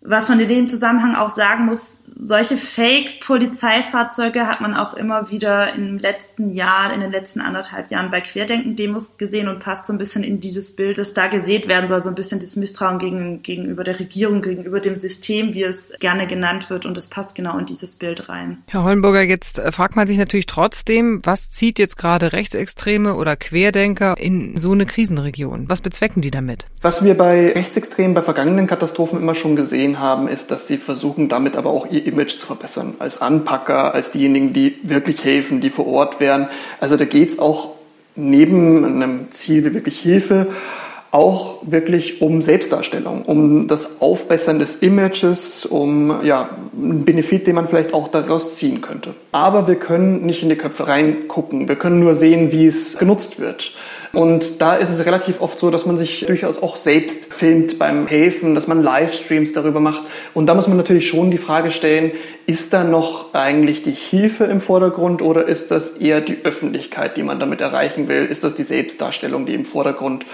was 0.00 0.28
man 0.28 0.38
in 0.40 0.48
dem 0.48 0.68
Zusammenhang 0.68 1.14
auch 1.16 1.30
sagen 1.30 1.66
muss, 1.66 2.04
solche 2.20 2.56
Fake-Polizeifahrzeuge 2.56 4.46
hat 4.46 4.60
man 4.60 4.74
auch 4.74 4.94
immer 4.94 5.30
wieder 5.30 5.74
im 5.74 5.98
letzten 5.98 6.52
Jahr, 6.52 6.92
in 6.92 7.00
den 7.00 7.10
letzten 7.12 7.40
anderthalb 7.40 7.90
Jahren 7.90 8.10
bei 8.10 8.20
Querdenken-Demos 8.20 9.16
gesehen 9.16 9.48
und 9.48 9.60
passt 9.60 9.86
so 9.86 9.92
ein 9.92 9.98
bisschen 9.98 10.24
in 10.24 10.40
dieses 10.40 10.74
Bild, 10.74 10.98
das 10.98 11.14
da 11.14 11.28
gesät 11.28 11.68
werden 11.68 11.88
soll, 11.88 12.02
so 12.02 12.08
ein 12.08 12.16
bisschen 12.16 12.40
das 12.40 12.56
Misstrauen 12.56 12.98
gegen, 12.98 13.42
gegenüber 13.42 13.84
der 13.84 14.00
Regierung, 14.00 14.42
gegenüber 14.42 14.80
dem 14.80 15.00
System, 15.00 15.54
wie 15.54 15.62
es 15.62 15.92
gerne 16.00 16.26
genannt 16.26 16.70
wird 16.70 16.86
und 16.86 16.96
das 16.96 17.06
passt 17.06 17.36
genau 17.36 17.56
in 17.58 17.66
dieses 17.66 17.96
Bild 17.96 18.28
rein. 18.28 18.62
Herr 18.68 18.82
Hollenburger, 18.82 19.22
jetzt 19.22 19.58
äh, 19.58 19.70
fragt 19.72 19.96
man 19.96 20.06
sich 20.06 20.18
natürlich 20.18 20.46
trotzdem, 20.46 21.20
was 21.24 21.50
zieht 21.50 21.78
jetzt 21.78 21.96
gerade 21.96 22.32
Rechtsextreme 22.32 23.14
oder 23.14 23.36
Querdenker 23.36 24.16
in 24.18 24.58
so 24.58 24.72
eine 24.72 24.86
Krisenregion? 24.86 25.66
Was 25.68 25.80
bezwecken 25.80 26.20
die 26.20 26.30
damit? 26.30 26.66
Was 26.82 27.04
wir 27.04 27.14
bei 27.14 27.52
Rechtsextremen 27.52 28.14
bei 28.14 28.22
vergangenen 28.22 28.66
Katastrophen 28.66 29.20
immer 29.20 29.34
schon 29.34 29.56
gesehen 29.56 29.87
haben, 29.96 30.28
ist, 30.28 30.50
dass 30.50 30.66
sie 30.66 30.76
versuchen, 30.76 31.28
damit 31.28 31.56
aber 31.56 31.70
auch 31.70 31.90
ihr 31.90 32.06
Image 32.06 32.36
zu 32.36 32.46
verbessern. 32.46 32.94
Als 32.98 33.20
Anpacker, 33.22 33.94
als 33.94 34.10
diejenigen, 34.10 34.52
die 34.52 34.78
wirklich 34.82 35.24
helfen, 35.24 35.60
die 35.60 35.70
vor 35.70 35.86
Ort 35.86 36.20
wären. 36.20 36.48
Also 36.80 36.96
da 36.96 37.04
geht 37.04 37.30
es 37.30 37.38
auch 37.38 37.74
neben 38.14 38.84
einem 38.84 39.32
Ziel 39.32 39.64
wie 39.64 39.74
wirklich 39.74 39.98
Hilfe 40.00 40.48
auch 41.10 41.58
wirklich 41.62 42.20
um 42.20 42.42
Selbstdarstellung, 42.42 43.22
um 43.22 43.66
das 43.66 44.02
Aufbessern 44.02 44.58
des 44.58 44.76
Images, 44.76 45.64
um 45.64 46.22
ja, 46.22 46.50
einen 46.76 47.04
Benefit, 47.04 47.46
den 47.46 47.54
man 47.54 47.66
vielleicht 47.66 47.94
auch 47.94 48.08
daraus 48.08 48.56
ziehen 48.56 48.82
könnte. 48.82 49.14
Aber 49.32 49.66
wir 49.66 49.76
können 49.76 50.26
nicht 50.26 50.42
in 50.42 50.50
die 50.50 50.56
Köpfe 50.56 50.86
reingucken. 50.86 51.66
Wir 51.66 51.76
können 51.76 52.00
nur 52.00 52.14
sehen, 52.14 52.52
wie 52.52 52.66
es 52.66 52.98
genutzt 52.98 53.40
wird. 53.40 53.72
Und 54.12 54.60
da 54.60 54.74
ist 54.74 54.90
es 54.90 55.04
relativ 55.04 55.40
oft 55.40 55.58
so, 55.58 55.70
dass 55.70 55.86
man 55.86 55.96
sich 55.96 56.24
durchaus 56.26 56.62
auch 56.62 56.76
selbst 56.76 57.32
filmt 57.32 57.78
beim 57.78 58.06
Helfen, 58.06 58.54
dass 58.54 58.66
man 58.66 58.82
Livestreams 58.82 59.52
darüber 59.52 59.80
macht. 59.80 60.02
Und 60.34 60.46
da 60.46 60.54
muss 60.54 60.66
man 60.66 60.76
natürlich 60.76 61.08
schon 61.08 61.30
die 61.30 61.38
Frage 61.38 61.70
stellen, 61.70 62.12
ist 62.46 62.72
da 62.72 62.84
noch 62.84 63.34
eigentlich 63.34 63.82
die 63.82 63.92
Hilfe 63.92 64.44
im 64.44 64.60
Vordergrund 64.60 65.20
oder 65.20 65.46
ist 65.46 65.70
das 65.70 65.96
eher 65.98 66.20
die 66.20 66.38
Öffentlichkeit, 66.44 67.16
die 67.16 67.22
man 67.22 67.38
damit 67.38 67.60
erreichen 67.60 68.08
will? 68.08 68.24
Ist 68.24 68.44
das 68.44 68.54
die 68.54 68.62
Selbstdarstellung, 68.62 69.44
die 69.44 69.54
im 69.54 69.66
Vordergrund 69.66 70.24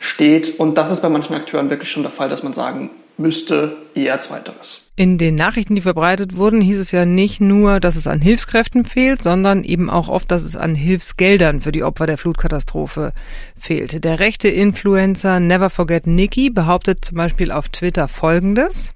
steht? 0.00 0.58
Und 0.58 0.76
das 0.76 0.90
ist 0.90 1.02
bei 1.02 1.08
manchen 1.08 1.34
Akteuren 1.34 1.70
wirklich 1.70 1.90
schon 1.90 2.02
der 2.02 2.10
Fall, 2.10 2.28
dass 2.28 2.42
man 2.42 2.52
sagen 2.52 2.90
müsste, 3.16 3.76
eher 3.94 4.18
zweiteres. 4.18 4.86
In 4.96 5.18
den 5.18 5.34
Nachrichten, 5.34 5.74
die 5.74 5.80
verbreitet 5.82 6.36
wurden, 6.36 6.60
hieß 6.60 6.78
es 6.78 6.90
ja 6.90 7.04
nicht 7.04 7.40
nur, 7.40 7.80
dass 7.80 7.96
es 7.96 8.06
an 8.06 8.20
Hilfskräften 8.20 8.84
fehlt, 8.84 9.22
sondern 9.22 9.62
eben 9.62 9.88
auch 9.88 10.08
oft, 10.08 10.30
dass 10.30 10.42
es 10.42 10.56
an 10.56 10.74
Hilfsgeldern 10.74 11.60
für 11.60 11.72
die 11.72 11.84
Opfer 11.84 12.06
der 12.06 12.18
Flutkatastrophe 12.18 13.12
fehlt. 13.58 14.04
Der 14.04 14.18
rechte 14.18 14.48
Influencer 14.48 15.38
Never 15.38 15.70
Forget 15.70 16.06
Nikki 16.06 16.50
behauptet 16.50 17.04
zum 17.04 17.16
Beispiel 17.16 17.52
auf 17.52 17.68
Twitter 17.68 18.08
Folgendes. 18.08 18.94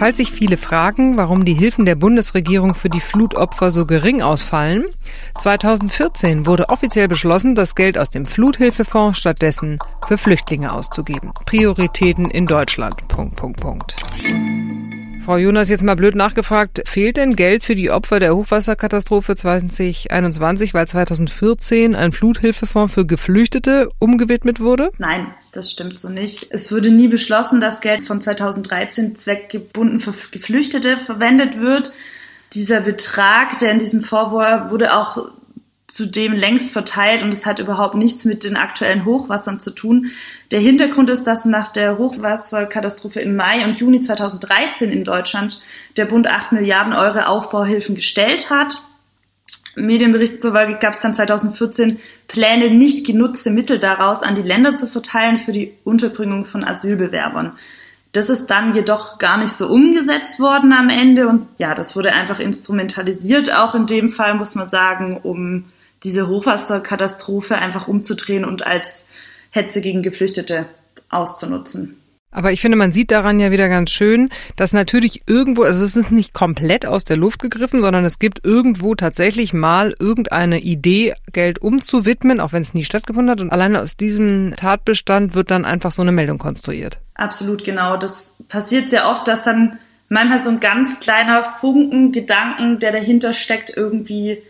Falls 0.00 0.16
sich 0.16 0.32
viele 0.32 0.56
fragen, 0.56 1.18
warum 1.18 1.44
die 1.44 1.52
Hilfen 1.52 1.84
der 1.84 1.94
Bundesregierung 1.94 2.74
für 2.74 2.88
die 2.88 3.02
Flutopfer 3.02 3.70
so 3.70 3.84
gering 3.84 4.22
ausfallen, 4.22 4.86
2014 5.38 6.46
wurde 6.46 6.70
offiziell 6.70 7.06
beschlossen, 7.06 7.54
das 7.54 7.74
Geld 7.74 7.98
aus 7.98 8.08
dem 8.08 8.24
Fluthilfefonds 8.24 9.18
stattdessen 9.18 9.78
für 10.08 10.16
Flüchtlinge 10.16 10.72
auszugeben. 10.72 11.32
Prioritäten 11.44 12.30
in 12.30 12.46
Deutschland. 12.46 12.96
Punkt, 13.08 13.36
Punkt, 13.36 13.60
Punkt. 13.60 13.94
Frau 15.22 15.36
Jonas, 15.36 15.68
jetzt 15.68 15.82
mal 15.82 15.96
blöd 15.96 16.14
nachgefragt, 16.14 16.80
fehlt 16.86 17.18
denn 17.18 17.36
Geld 17.36 17.62
für 17.62 17.74
die 17.74 17.90
Opfer 17.90 18.20
der 18.20 18.34
Hochwasserkatastrophe 18.34 19.36
2021, 19.36 20.72
weil 20.72 20.88
2014 20.88 21.94
ein 21.94 22.12
Fluthilfefonds 22.12 22.94
für 22.94 23.04
Geflüchtete 23.04 23.90
umgewidmet 23.98 24.60
wurde? 24.60 24.92
Nein, 24.96 25.26
das 25.52 25.70
stimmt 25.70 25.98
so 25.98 26.08
nicht. 26.08 26.46
Es 26.50 26.70
wurde 26.70 26.90
nie 26.90 27.08
beschlossen, 27.08 27.60
dass 27.60 27.80
Geld 27.80 28.02
von 28.02 28.20
2013 28.20 29.16
zweckgebunden 29.16 30.00
für 30.00 30.14
Geflüchtete 30.30 30.96
verwendet 30.96 31.60
wird. 31.60 31.92
Dieser 32.52 32.80
Betrag, 32.80 33.58
der 33.58 33.72
in 33.72 33.78
diesem 33.78 34.02
war, 34.10 34.70
wurde 34.70 34.94
auch 34.94 35.30
zudem 35.90 36.34
längst 36.34 36.72
verteilt 36.72 37.22
und 37.22 37.34
es 37.34 37.46
hat 37.46 37.58
überhaupt 37.58 37.96
nichts 37.96 38.24
mit 38.24 38.44
den 38.44 38.56
aktuellen 38.56 39.04
Hochwassern 39.04 39.58
zu 39.58 39.72
tun. 39.72 40.10
Der 40.52 40.60
Hintergrund 40.60 41.10
ist, 41.10 41.24
dass 41.24 41.44
nach 41.44 41.68
der 41.68 41.98
Hochwasserkatastrophe 41.98 43.20
im 43.20 43.34
Mai 43.34 43.64
und 43.64 43.80
Juni 43.80 44.00
2013 44.00 44.90
in 44.90 45.04
Deutschland 45.04 45.60
der 45.96 46.04
Bund 46.06 46.28
8 46.28 46.52
Milliarden 46.52 46.92
Euro 46.92 47.20
Aufbauhilfen 47.20 47.96
gestellt 47.96 48.50
hat. 48.50 48.84
Medienbericht 49.76 50.42
zufolge 50.42 50.78
gab 50.80 50.94
es 50.94 51.00
dann 51.00 51.14
2014 51.14 51.98
Pläne, 52.28 52.70
nicht 52.70 53.06
genutzte 53.06 53.50
Mittel 53.50 53.78
daraus 53.78 54.22
an 54.22 54.34
die 54.34 54.42
Länder 54.42 54.76
zu 54.76 54.88
verteilen 54.88 55.38
für 55.38 55.52
die 55.52 55.74
Unterbringung 55.84 56.44
von 56.44 56.64
Asylbewerbern. 56.64 57.52
Das 58.12 58.28
ist 58.28 58.48
dann 58.48 58.74
jedoch 58.74 59.18
gar 59.18 59.38
nicht 59.38 59.52
so 59.52 59.68
umgesetzt 59.68 60.40
worden 60.40 60.72
am 60.72 60.88
Ende 60.88 61.28
und 61.28 61.46
ja, 61.58 61.74
das 61.74 61.94
wurde 61.94 62.12
einfach 62.12 62.40
instrumentalisiert, 62.40 63.54
auch 63.54 63.76
in 63.76 63.86
dem 63.86 64.10
Fall 64.10 64.34
muss 64.34 64.56
man 64.56 64.68
sagen, 64.68 65.16
um 65.22 65.66
diese 66.02 66.26
Hochwasserkatastrophe 66.26 67.56
einfach 67.56 67.86
umzudrehen 67.86 68.44
und 68.44 68.66
als 68.66 69.06
Hetze 69.50 69.80
gegen 69.80 70.02
Geflüchtete 70.02 70.66
auszunutzen. 71.08 71.99
Aber 72.32 72.52
ich 72.52 72.60
finde, 72.60 72.76
man 72.76 72.92
sieht 72.92 73.10
daran 73.10 73.40
ja 73.40 73.50
wieder 73.50 73.68
ganz 73.68 73.90
schön, 73.90 74.30
dass 74.54 74.72
natürlich 74.72 75.22
irgendwo, 75.26 75.64
also 75.64 75.84
es 75.84 75.96
ist 75.96 76.12
nicht 76.12 76.32
komplett 76.32 76.86
aus 76.86 77.04
der 77.04 77.16
Luft 77.16 77.40
gegriffen, 77.40 77.82
sondern 77.82 78.04
es 78.04 78.20
gibt 78.20 78.44
irgendwo 78.44 78.94
tatsächlich 78.94 79.52
mal 79.52 79.94
irgendeine 79.98 80.60
Idee, 80.60 81.14
Geld 81.32 81.60
umzuwidmen, 81.60 82.38
auch 82.38 82.52
wenn 82.52 82.62
es 82.62 82.72
nie 82.72 82.84
stattgefunden 82.84 83.30
hat. 83.30 83.40
Und 83.40 83.50
alleine 83.50 83.82
aus 83.82 83.96
diesem 83.96 84.54
Tatbestand 84.56 85.34
wird 85.34 85.50
dann 85.50 85.64
einfach 85.64 85.90
so 85.90 86.02
eine 86.02 86.12
Meldung 86.12 86.38
konstruiert. 86.38 86.98
Absolut, 87.14 87.64
genau. 87.64 87.96
Das 87.96 88.36
passiert 88.48 88.90
sehr 88.90 89.08
oft, 89.08 89.26
dass 89.26 89.42
dann 89.42 89.78
manchmal 90.08 90.42
so 90.42 90.50
ein 90.50 90.60
ganz 90.60 91.00
kleiner 91.00 91.44
Funken 91.44 92.12
Gedanken, 92.12 92.78
der 92.78 92.92
dahinter 92.92 93.32
steckt, 93.32 93.72
irgendwie 93.76 94.42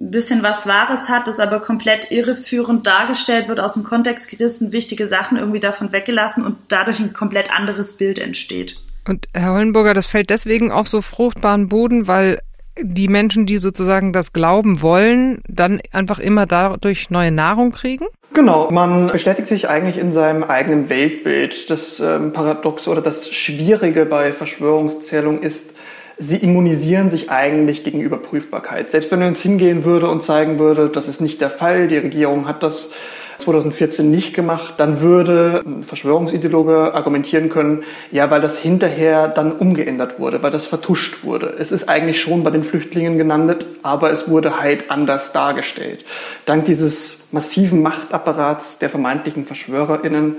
ein 0.00 0.10
bisschen 0.10 0.42
was 0.42 0.66
Wahres 0.66 1.08
hat, 1.08 1.28
das 1.28 1.38
aber 1.38 1.60
komplett 1.60 2.10
irreführend 2.10 2.86
dargestellt 2.86 3.48
wird, 3.48 3.60
aus 3.60 3.74
dem 3.74 3.84
Kontext 3.84 4.28
gerissen, 4.28 4.72
wichtige 4.72 5.08
Sachen 5.08 5.38
irgendwie 5.38 5.60
davon 5.60 5.92
weggelassen 5.92 6.44
und 6.44 6.56
dadurch 6.68 6.98
ein 6.98 7.12
komplett 7.12 7.56
anderes 7.56 7.96
Bild 7.96 8.18
entsteht. 8.18 8.76
Und 9.06 9.28
Herr 9.34 9.52
Hollenburger, 9.52 9.94
das 9.94 10.06
fällt 10.06 10.30
deswegen 10.30 10.72
auf 10.72 10.88
so 10.88 11.02
fruchtbaren 11.02 11.68
Boden, 11.68 12.08
weil 12.08 12.40
die 12.80 13.08
Menschen, 13.08 13.46
die 13.46 13.58
sozusagen 13.58 14.12
das 14.12 14.32
glauben 14.32 14.82
wollen, 14.82 15.42
dann 15.46 15.80
einfach 15.92 16.18
immer 16.18 16.46
dadurch 16.46 17.10
neue 17.10 17.30
Nahrung 17.30 17.70
kriegen? 17.70 18.06
Genau, 18.32 18.68
man 18.72 19.12
bestätigt 19.12 19.46
sich 19.46 19.68
eigentlich 19.68 19.96
in 19.96 20.10
seinem 20.10 20.42
eigenen 20.42 20.88
Weltbild. 20.88 21.70
Das 21.70 22.00
ähm, 22.00 22.32
Paradox 22.32 22.88
oder 22.88 23.00
das 23.00 23.32
Schwierige 23.32 24.06
bei 24.06 24.32
Verschwörungszählung 24.32 25.40
ist, 25.40 25.76
sie 26.16 26.36
immunisieren 26.36 27.08
sich 27.08 27.30
eigentlich 27.30 27.84
gegen 27.84 28.00
Überprüfbarkeit. 28.00 28.90
Selbst 28.90 29.10
wenn 29.10 29.18
man 29.18 29.30
jetzt 29.30 29.42
hingehen 29.42 29.84
würde 29.84 30.08
und 30.08 30.22
zeigen 30.22 30.58
würde, 30.58 30.88
das 30.88 31.08
ist 31.08 31.20
nicht 31.20 31.40
der 31.40 31.50
Fall, 31.50 31.88
die 31.88 31.98
Regierung 31.98 32.46
hat 32.46 32.62
das 32.62 32.90
2014 33.38 34.10
nicht 34.10 34.34
gemacht, 34.34 34.74
dann 34.78 35.00
würde 35.00 35.62
ein 35.64 35.84
Verschwörungsideologe 35.84 36.94
argumentieren 36.94 37.50
können, 37.50 37.82
ja, 38.10 38.30
weil 38.30 38.40
das 38.40 38.58
hinterher 38.58 39.28
dann 39.28 39.52
umgeändert 39.52 40.18
wurde, 40.18 40.42
weil 40.42 40.50
das 40.50 40.66
vertuscht 40.66 41.24
wurde. 41.24 41.54
Es 41.58 41.72
ist 41.72 41.88
eigentlich 41.88 42.20
schon 42.20 42.44
bei 42.44 42.50
den 42.50 42.64
Flüchtlingen 42.64 43.18
genannt, 43.18 43.66
aber 43.82 44.10
es 44.10 44.28
wurde 44.28 44.60
halt 44.60 44.90
anders 44.90 45.32
dargestellt. 45.32 46.04
Dank 46.46 46.64
dieses 46.64 47.24
massiven 47.32 47.82
Machtapparats 47.82 48.78
der 48.78 48.90
vermeintlichen 48.90 49.46
VerschwörerInnen 49.46 50.36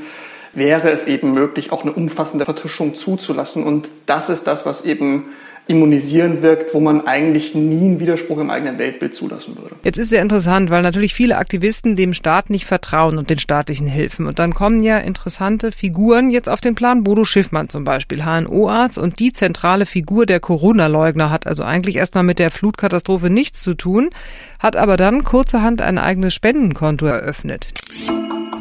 wäre 0.54 0.90
es 0.90 1.06
eben 1.06 1.34
möglich, 1.34 1.72
auch 1.72 1.82
eine 1.82 1.92
umfassende 1.92 2.46
Vertuschung 2.46 2.96
zuzulassen. 2.96 3.64
Und 3.64 3.90
das 4.06 4.30
ist 4.30 4.48
das, 4.48 4.66
was 4.66 4.86
eben 4.86 5.26
immunisierend 5.68 6.44
wirkt, 6.44 6.74
wo 6.74 6.80
man 6.80 7.08
eigentlich 7.08 7.56
nie 7.56 7.86
einen 7.86 8.00
Widerspruch 8.00 8.38
im 8.38 8.50
eigenen 8.50 8.78
Weltbild 8.78 9.16
zulassen 9.16 9.58
würde. 9.58 9.76
Jetzt 9.84 9.98
ist 9.98 10.12
ja 10.12 10.22
interessant, 10.22 10.70
weil 10.70 10.84
natürlich 10.84 11.16
viele 11.16 11.38
Aktivisten 11.38 11.96
dem 11.96 12.14
Staat 12.14 12.50
nicht 12.52 12.66
vertrauen 12.66 13.18
und 13.18 13.30
den 13.30 13.40
staatlichen 13.40 13.88
Hilfen. 13.88 14.28
Und 14.28 14.38
dann 14.38 14.54
kommen 14.54 14.84
ja 14.84 15.00
interessante 15.00 15.72
Figuren 15.72 16.30
jetzt 16.30 16.50
auf 16.50 16.62
den 16.62 16.76
Plan. 16.76 17.04
Bodo 17.04 17.26
Schiffmann 17.26 17.70
zum 17.70 17.84
Beispiel, 17.84 18.24
HNO-Arzt 18.24 19.00
und 19.00 19.20
die 19.20 19.34
zentrale 19.34 19.86
Figur 19.86 20.26
der 20.28 20.40
Corona-Leugner 20.40 21.32
hat 21.32 21.48
also 21.48 21.64
eigentlich 21.64 21.96
erstmal 21.96 22.24
mit 22.24 22.38
der 22.38 22.52
Flutkatastrophe 22.52 23.32
nichts 23.32 23.62
zu 23.62 23.74
tun, 23.74 24.12
hat 24.60 24.76
aber 24.76 24.98
dann 24.98 25.24
kurzerhand 25.24 25.82
ein 25.82 25.98
eigenes 25.98 26.34
Spendenkonto 26.36 27.08
eröffnet. 27.08 27.68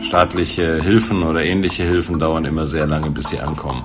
Staatliche 0.03 0.83
Hilfen 0.83 1.23
oder 1.23 1.45
ähnliche 1.45 1.85
Hilfen 1.85 2.19
dauern 2.19 2.45
immer 2.45 2.67
sehr 2.67 2.87
lange, 2.87 3.11
bis 3.11 3.29
sie 3.29 3.41
ankommen. 3.41 3.85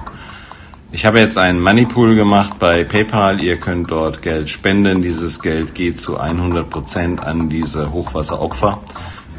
Ich 0.92 1.06
habe 1.06 1.20
jetzt 1.20 1.38
einen 1.38 1.62
Moneypool 1.62 2.16
gemacht 2.16 2.58
bei 2.58 2.84
PayPal. 2.84 3.44
Ihr 3.44 3.58
könnt 3.58 3.92
dort 3.92 4.24
Geld 4.24 4.50
spenden. 4.50 5.04
Dieses 5.04 5.40
Geld 5.40 5.76
geht 5.76 6.00
zu 6.02 6.18
100 6.18 6.68
Prozent 6.68 7.24
an 7.24 7.48
diese 7.48 7.92
Hochwasseropfer. 7.92 8.82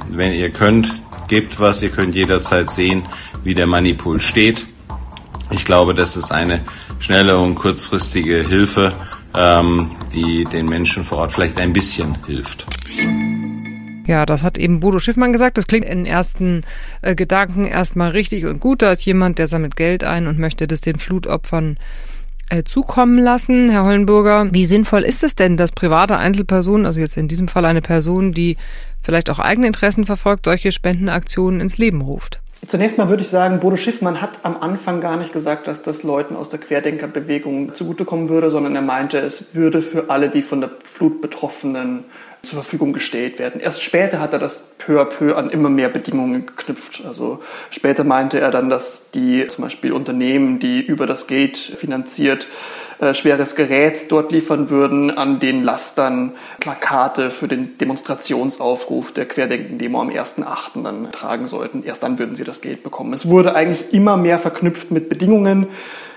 Wenn 0.09 0.33
ihr 0.33 0.51
könnt, 0.51 0.95
gebt 1.27 1.59
was. 1.59 1.83
Ihr 1.83 1.91
könnt 1.91 2.15
jederzeit 2.15 2.71
sehen, 2.71 3.03
wie 3.43 3.55
der 3.55 3.67
Moneypool 3.67 4.21
steht. 4.21 4.67
Ich 5.51 5.65
glaube, 5.65 5.93
das 5.93 6.17
ist 6.17 6.31
eine 6.31 6.61
schnelle 7.01 7.37
und 7.39 7.57
kurzfristige 7.57 8.47
Hilfe, 8.47 8.91
ähm, 9.35 9.91
die 10.13 10.45
den 10.45 10.69
Menschen 10.69 11.03
vor 11.03 11.19
Ort 11.19 11.33
vielleicht 11.33 11.59
ein 11.59 11.73
bisschen 11.73 12.17
hilft. 12.27 12.65
Ja, 14.07 14.27
das 14.27 14.43
hat 14.43 14.59
eben 14.59 14.81
Bodo 14.81 14.99
Schiffmann 14.99 15.33
gesagt. 15.33 15.59
Das 15.59 15.67
klingt 15.67 15.87
in 15.87 16.07
ersten 16.07 16.63
äh, 17.03 17.15
Gedanken 17.15 17.67
erstmal 17.67 18.11
richtig 18.11 18.47
und 18.47 18.61
gut. 18.61 18.83
Da 18.83 18.93
ist 18.93 19.05
jemand, 19.05 19.39
der 19.39 19.47
sammelt 19.47 19.77
Geld 19.77 20.05
ein 20.05 20.27
und 20.27 20.39
möchte 20.39 20.67
das 20.67 20.81
den 20.81 20.99
Flutopfern 20.99 21.79
äh, 22.49 22.65
zukommen 22.65 23.19
lassen. 23.19 23.71
Herr 23.71 23.85
Hollenburger, 23.85 24.49
wie 24.53 24.67
sinnvoll 24.67 25.03
ist 25.03 25.23
es 25.23 25.37
denn, 25.37 25.57
dass 25.57 25.73
private 25.73 26.17
Einzelpersonen, 26.17 26.87
also 26.87 27.01
jetzt 27.01 27.17
in 27.17 27.29
diesem 27.29 27.49
Fall 27.49 27.65
eine 27.65 27.83
Person, 27.83 28.33
die 28.33 28.57
vielleicht 29.01 29.31
auch 29.31 29.39
eigene 29.39 29.69
Interessen 29.69 30.05
verfolgt, 30.05 30.47
solche 30.47 30.73
Spendenaktionen 30.73 31.61
ins 31.61 31.79
Leben 31.79 32.01
ruft? 32.01 32.40
Zunächst 32.67 32.99
mal 32.99 33.09
würde 33.09 33.23
ich 33.23 33.31
sagen, 33.31 33.59
Bodo 33.59 33.77
Schiffmann 33.77 34.21
hat 34.21 34.41
am 34.43 34.57
Anfang 34.61 35.01
gar 35.01 35.17
nicht 35.17 35.33
gesagt, 35.33 35.67
dass 35.67 35.83
das 35.83 36.03
Leuten 36.03 36.37
aus 36.37 36.51
der 36.51 36.61
Querdenkerbewegung 36.61 37.75
zugutekommen 37.75 38.29
würde, 38.29 38.51
sondern 38.51 38.77
er 38.77 38.83
meinte, 38.83 39.19
es 39.19 39.55
würde 39.55 39.81
für 39.81 40.11
alle 40.11 40.29
die 40.29 40.43
von 40.43 40.61
der 40.61 40.71
Flut 40.85 41.23
Betroffenen 41.23 42.05
zur 42.43 42.63
Verfügung 42.63 42.93
gestellt 42.93 43.39
werden. 43.39 43.61
Erst 43.61 43.83
später 43.83 44.21
hat 44.21 44.35
er 44.35 44.39
das 44.39 44.73
peu 44.79 45.01
à 45.01 45.05
peu 45.07 45.37
an 45.37 45.51
immer 45.51 45.71
mehr 45.71 45.89
Bedingungen 45.89 46.47
geknüpft. 46.47 47.03
Also 47.07 47.41
später 47.71 48.05
meinte 48.05 48.41
er 48.41 48.51
dann, 48.51 48.69
dass 48.69 49.11
die 49.11 49.47
zum 49.49 49.65
Beispiel 49.65 49.93
Unternehmen, 49.93 50.59
die 50.59 50.81
über 50.81 51.07
das 51.07 51.27
Gate 51.27 51.57
finanziert, 51.57 52.47
äh, 53.01 53.15
schweres 53.15 53.57
Gerät 53.57 54.11
dort 54.13 54.31
liefern 54.31 54.69
würden, 54.69 55.11
an 55.11 55.41
den 55.41 55.63
Lastern 55.63 56.33
Plakate 56.61 57.31
für 57.31 57.49
den 57.49 57.79
Demonstrationsaufruf 57.79 59.13
der 59.13 59.27
Querdenken-Demo 59.27 60.01
am 60.01 60.11
1.8. 60.11 60.83
dann 60.83 61.11
tragen 61.11 61.47
sollten. 61.47 61.83
Erst 61.83 62.03
dann 62.03 62.19
würden 62.19 62.35
sie 62.37 62.45
das 62.45 62.61
Geld 62.61 62.83
bekommen. 62.83 63.13
Es 63.13 63.27
wurde 63.27 63.55
eigentlich 63.55 63.95
immer 63.95 64.17
mehr 64.17 64.39
verknüpft 64.39 64.91
mit 64.91 65.09
Bedingungen, 65.09 65.69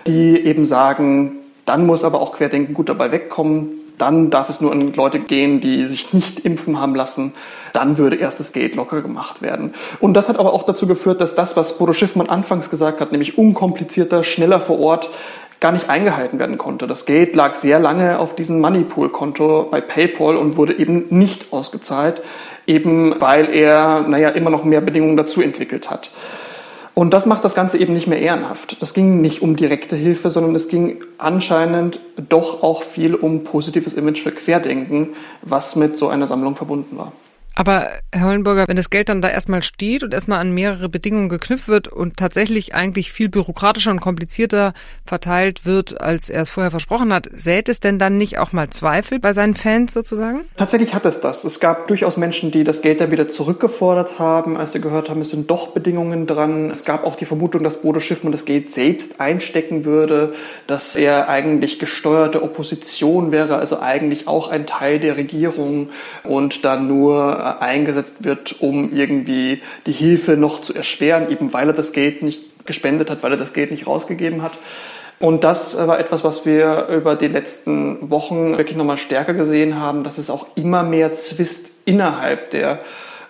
die 0.06 0.46
eben 0.46 0.66
sagen, 0.66 1.40
dann 1.66 1.86
muss 1.86 2.04
aber 2.04 2.20
auch 2.20 2.34
Querdenken 2.34 2.74
gut 2.74 2.90
dabei 2.90 3.12
wegkommen. 3.12 3.70
Dann 3.98 4.30
darf 4.30 4.50
es 4.50 4.60
nur 4.60 4.72
an 4.72 4.94
Leute 4.94 5.20
gehen, 5.20 5.62
die 5.62 5.86
sich 5.86 6.14
nicht 6.14 6.42
impfen 6.42 6.80
haben 6.80 6.96
lassen. 6.96 7.34
Dann 7.72 7.98
würde 7.98 8.18
erst 8.18 8.40
das 8.40 8.52
Geld 8.52 8.76
locker 8.76 9.02
gemacht 9.02 9.42
werden. 9.42 9.74
Und 10.00 10.14
das 10.14 10.28
hat 10.28 10.38
aber 10.38 10.54
auch 10.54 10.64
dazu 10.64 10.86
geführt, 10.86 11.22
dass 11.22 11.36
das, 11.36 11.56
was 11.56 11.78
Bodo 11.78 11.94
Schiffmann 11.94 12.30
anfangs 12.30 12.70
gesagt 12.70 13.00
hat, 13.00 13.12
nämlich 13.12 13.38
unkomplizierter, 13.38 14.24
schneller 14.24 14.60
vor 14.60 14.80
Ort, 14.80 15.10
gar 15.64 15.72
nicht 15.72 15.90
eingehalten 15.90 16.40
werden 16.40 16.58
konnte. 16.58 16.88
Das 16.88 17.06
Geld 17.06 17.36
lag 17.36 17.56
sehr 17.56 17.80
lange 17.80 18.20
auf 18.20 18.36
diesem 18.36 18.60
Moneypool-Konto 18.60 19.70
bei 19.72 19.80
PayPal 19.80 20.36
und 20.36 20.58
wurde 20.58 20.78
eben 20.78 21.06
nicht 21.10 21.54
ausgezahlt, 21.54 22.22
eben 22.68 23.16
weil 23.20 23.50
er, 23.50 24.02
naja, 24.02 24.30
immer 24.30 24.50
noch 24.50 24.66
mehr 24.66 24.82
Bedingungen 24.82 25.16
dazu 25.16 25.42
entwickelt 25.42 25.90
hat. 25.90 26.12
Und 26.96 27.14
das 27.14 27.26
macht 27.26 27.46
das 27.46 27.56
Ganze 27.56 27.78
eben 27.78 27.94
nicht 27.94 28.08
mehr 28.08 28.20
ehrenhaft. 28.20 28.82
Das 28.82 28.94
ging 28.94 29.22
nicht 29.22 29.42
um 29.42 29.56
direkte 29.56 29.96
Hilfe, 29.96 30.30
sondern 30.30 30.54
es 30.54 30.68
ging 30.68 31.02
anscheinend 31.18 32.02
doch 32.30 32.62
auch 32.62 32.84
viel 32.84 33.16
um 33.16 33.46
positives 33.46 33.94
Image 33.94 34.22
für 34.22 34.32
Querdenken, 34.32 35.16
was 35.42 35.78
mit 35.78 35.96
so 35.98 36.10
einer 36.10 36.28
Sammlung 36.28 36.58
verbunden 36.58 36.98
war. 36.98 37.14
Aber 37.56 37.90
Herr 38.12 38.28
Hollenburger, 38.28 38.68
wenn 38.68 38.76
das 38.76 38.90
Geld 38.90 39.10
dann 39.10 39.22
da 39.22 39.30
erstmal 39.30 39.62
steht 39.62 40.02
und 40.02 40.14
erstmal 40.14 40.40
an 40.40 40.54
mehrere 40.54 40.90
Bedingungen 40.90 41.30
geknüpft 41.30 41.68
wird 41.68 41.88
und 41.88 42.18
tatsächlich 42.18 42.74
eigentlich 42.74 43.12
viel 43.12 43.30
bürokratischer 43.30 43.92
und 43.92 44.00
komplizierter 44.00 44.74
verteilt 45.06 45.64
wird, 45.64 46.02
als 46.02 46.30
er 46.30 46.42
es 46.42 46.50
vorher 46.50 46.72
versprochen 46.72 47.14
hat, 47.14 47.30
sät 47.32 47.70
es 47.70 47.80
denn 47.80 48.00
dann 48.00 48.18
nicht 48.18 48.40
auch 48.40 48.54
mal 48.54 48.72
Zweifel 48.72 49.20
bei 49.20 49.34
seinen 49.34 49.54
Fans 49.54 49.94
sozusagen? 49.94 50.42
Tatsächlich 50.58 50.96
hat 50.96 51.06
es 51.06 51.22
das. 51.22 51.44
Es 51.44 51.60
gab 51.60 51.88
durchaus 51.88 52.18
Menschen, 52.18 52.50
die 52.50 52.64
das 52.64 52.82
Geld 52.82 53.02
dann 53.02 53.12
wieder 53.12 53.30
zurückgefordert 53.30 54.18
haben, 54.18 54.58
als 54.58 54.72
sie 54.72 54.82
gehört 54.82 55.10
haben, 55.10 55.22
es 55.22 55.30
sind 55.30 55.52
doch 55.52 55.70
Bedingungen 55.70 56.26
dran. 56.26 56.72
Es 56.72 56.86
gab 56.86 57.04
auch 57.04 57.16
die 57.16 57.26
Vermutung, 57.26 57.64
dass 57.64 57.82
Bodo 57.82 58.00
Schiffmann 58.00 58.32
das 58.32 58.46
Geld 58.46 58.72
selbst 58.72 59.20
einstecken 59.22 59.86
würde, 59.86 60.34
dass 60.66 60.96
er 60.96 61.30
eigentlich 61.30 61.78
gesteuerte 61.78 62.42
Opposition 62.42 63.32
wäre, 63.32 63.58
also 63.58 63.80
eigentlich 63.80 64.28
auch 64.28 64.48
ein 64.48 64.66
Teil 64.66 65.00
der 65.00 65.18
Regierung 65.18 65.90
und 66.24 66.66
dann 66.66 66.88
nur 66.88 67.43
eingesetzt 67.44 68.24
wird, 68.24 68.62
um 68.62 68.92
irgendwie 68.92 69.62
die 69.86 69.92
Hilfe 69.92 70.38
noch 70.38 70.62
zu 70.62 70.74
erschweren, 70.74 71.30
eben 71.30 71.54
weil 71.54 71.68
er 71.68 71.74
das 71.74 71.94
Geld 71.94 72.24
nicht 72.24 72.66
gespendet 72.66 73.10
hat, 73.10 73.24
weil 73.24 73.32
er 73.32 73.38
das 73.38 73.54
Geld 73.54 73.72
nicht 73.72 73.88
rausgegeben 73.88 74.42
hat. 74.42 74.54
Und 75.20 75.44
das 75.44 75.78
war 75.78 76.00
etwas, 76.00 76.24
was 76.24 76.46
wir 76.46 76.88
über 76.88 77.16
die 77.16 77.28
letzten 77.28 78.10
Wochen 78.10 78.58
wirklich 78.58 78.76
nochmal 78.76 78.98
stärker 78.98 79.34
gesehen 79.34 79.80
haben, 79.80 80.04
dass 80.04 80.18
es 80.18 80.30
auch 80.30 80.48
immer 80.56 80.84
mehr 80.84 81.16
Zwist 81.16 81.70
innerhalb 81.86 82.52
der 82.52 82.80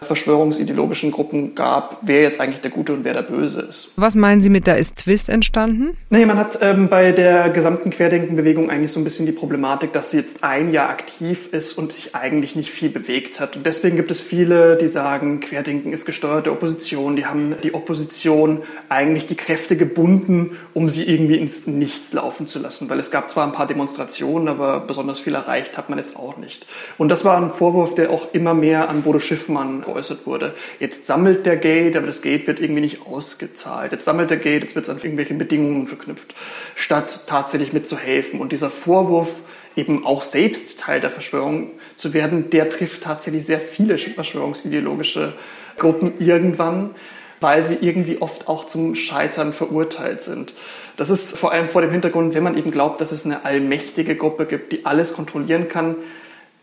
verschwörungsideologischen 0.03 1.11
Gruppen 1.11 1.55
gab, 1.55 1.99
wer 2.01 2.21
jetzt 2.21 2.39
eigentlich 2.39 2.61
der 2.61 2.71
Gute 2.71 2.93
und 2.93 3.03
wer 3.03 3.13
der 3.13 3.23
Böse 3.23 3.61
ist. 3.61 3.91
Was 3.95 4.15
meinen 4.15 4.41
Sie 4.41 4.49
mit, 4.49 4.67
da 4.67 4.73
ist 4.73 4.97
Twist 4.97 5.29
entstanden? 5.29 5.97
Nee, 6.09 6.25
man 6.25 6.37
hat 6.37 6.59
ähm, 6.61 6.87
bei 6.87 7.11
der 7.11 7.49
gesamten 7.49 7.89
Querdenkenbewegung 7.89 8.69
eigentlich 8.69 8.91
so 8.91 8.99
ein 8.99 9.03
bisschen 9.03 9.25
die 9.25 9.31
Problematik, 9.31 9.93
dass 9.93 10.11
sie 10.11 10.17
jetzt 10.17 10.43
ein 10.43 10.71
Jahr 10.71 10.89
aktiv 10.89 11.49
ist 11.51 11.77
und 11.77 11.91
sich 11.93 12.15
eigentlich 12.15 12.55
nicht 12.55 12.69
viel 12.69 12.89
bewegt 12.89 13.39
hat. 13.39 13.55
Und 13.55 13.65
deswegen 13.65 13.95
gibt 13.95 14.11
es 14.11 14.21
viele, 14.21 14.77
die 14.77 14.87
sagen, 14.87 15.39
Querdenken 15.39 15.93
ist 15.93 16.05
gesteuerte 16.05 16.51
Opposition. 16.51 17.15
Die 17.15 17.25
haben 17.25 17.55
die 17.63 17.73
Opposition 17.73 18.63
eigentlich 18.89 19.27
die 19.27 19.35
Kräfte 19.35 19.75
gebunden, 19.75 20.57
um 20.73 20.89
sie 20.89 21.03
irgendwie 21.03 21.37
ins 21.37 21.67
Nichts 21.67 22.13
laufen 22.13 22.47
zu 22.47 22.59
lassen. 22.59 22.89
Weil 22.89 22.99
es 22.99 23.11
gab 23.11 23.29
zwar 23.29 23.45
ein 23.45 23.53
paar 23.53 23.67
Demonstrationen, 23.67 24.47
aber 24.47 24.79
besonders 24.81 25.19
viel 25.19 25.35
erreicht 25.35 25.77
hat 25.77 25.89
man 25.89 25.97
jetzt 25.97 26.17
auch 26.17 26.37
nicht. 26.37 26.65
Und 26.97 27.09
das 27.09 27.25
war 27.25 27.37
ein 27.37 27.51
Vorwurf, 27.51 27.95
der 27.95 28.09
auch 28.09 28.33
immer 28.33 28.53
mehr 28.53 28.89
an 28.89 29.01
Bodo 29.01 29.19
Schiffmann 29.19 29.83
geäußert 29.93 30.25
wurde. 30.25 30.53
Jetzt 30.79 31.05
sammelt 31.05 31.45
der 31.45 31.57
Gate, 31.57 31.95
aber 31.95 32.07
das 32.07 32.21
Gate 32.21 32.47
wird 32.47 32.59
irgendwie 32.59 32.81
nicht 32.81 33.05
ausgezahlt. 33.05 33.91
Jetzt 33.91 34.05
sammelt 34.05 34.29
der 34.29 34.37
Gate, 34.37 34.63
jetzt 34.63 34.75
wird 34.75 34.85
es 34.85 34.89
an 34.89 34.99
irgendwelche 35.01 35.33
Bedingungen 35.33 35.87
verknüpft, 35.87 36.33
statt 36.75 37.21
tatsächlich 37.27 37.73
mitzuhelfen. 37.73 38.39
Und 38.39 38.51
dieser 38.51 38.69
Vorwurf, 38.69 39.31
eben 39.75 40.05
auch 40.05 40.21
selbst 40.21 40.79
Teil 40.79 41.01
der 41.01 41.09
Verschwörung 41.09 41.71
zu 41.95 42.13
werden, 42.13 42.49
der 42.49 42.69
trifft 42.69 43.03
tatsächlich 43.03 43.45
sehr 43.45 43.59
viele 43.59 43.97
verschwörungsideologische 43.97 45.33
Gruppen 45.77 46.13
irgendwann, 46.19 46.91
weil 47.39 47.63
sie 47.63 47.77
irgendwie 47.81 48.21
oft 48.21 48.47
auch 48.47 48.67
zum 48.67 48.95
Scheitern 48.95 49.51
verurteilt 49.51 50.21
sind. 50.21 50.53
Das 50.95 51.09
ist 51.09 51.37
vor 51.37 51.51
allem 51.51 51.67
vor 51.67 51.81
dem 51.81 51.91
Hintergrund, 51.91 52.35
wenn 52.35 52.43
man 52.43 52.57
eben 52.57 52.71
glaubt, 52.71 53.01
dass 53.01 53.11
es 53.11 53.25
eine 53.25 53.45
allmächtige 53.45 54.15
Gruppe 54.15 54.45
gibt, 54.45 54.71
die 54.71 54.85
alles 54.85 55.13
kontrollieren 55.13 55.67
kann, 55.67 55.95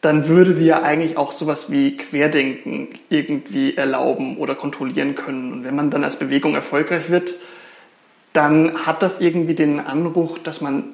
dann 0.00 0.28
würde 0.28 0.52
sie 0.52 0.66
ja 0.66 0.82
eigentlich 0.82 1.16
auch 1.16 1.32
sowas 1.32 1.70
wie 1.70 1.96
Querdenken 1.96 2.88
irgendwie 3.10 3.76
erlauben 3.76 4.38
oder 4.38 4.54
kontrollieren 4.54 5.14
können. 5.14 5.52
Und 5.52 5.64
wenn 5.64 5.76
man 5.76 5.90
dann 5.90 6.04
als 6.04 6.18
Bewegung 6.18 6.54
erfolgreich 6.54 7.10
wird, 7.10 7.34
dann 8.32 8.86
hat 8.86 9.02
das 9.02 9.20
irgendwie 9.20 9.54
den 9.54 9.80
Anruch, 9.80 10.38
dass 10.38 10.60
man 10.60 10.84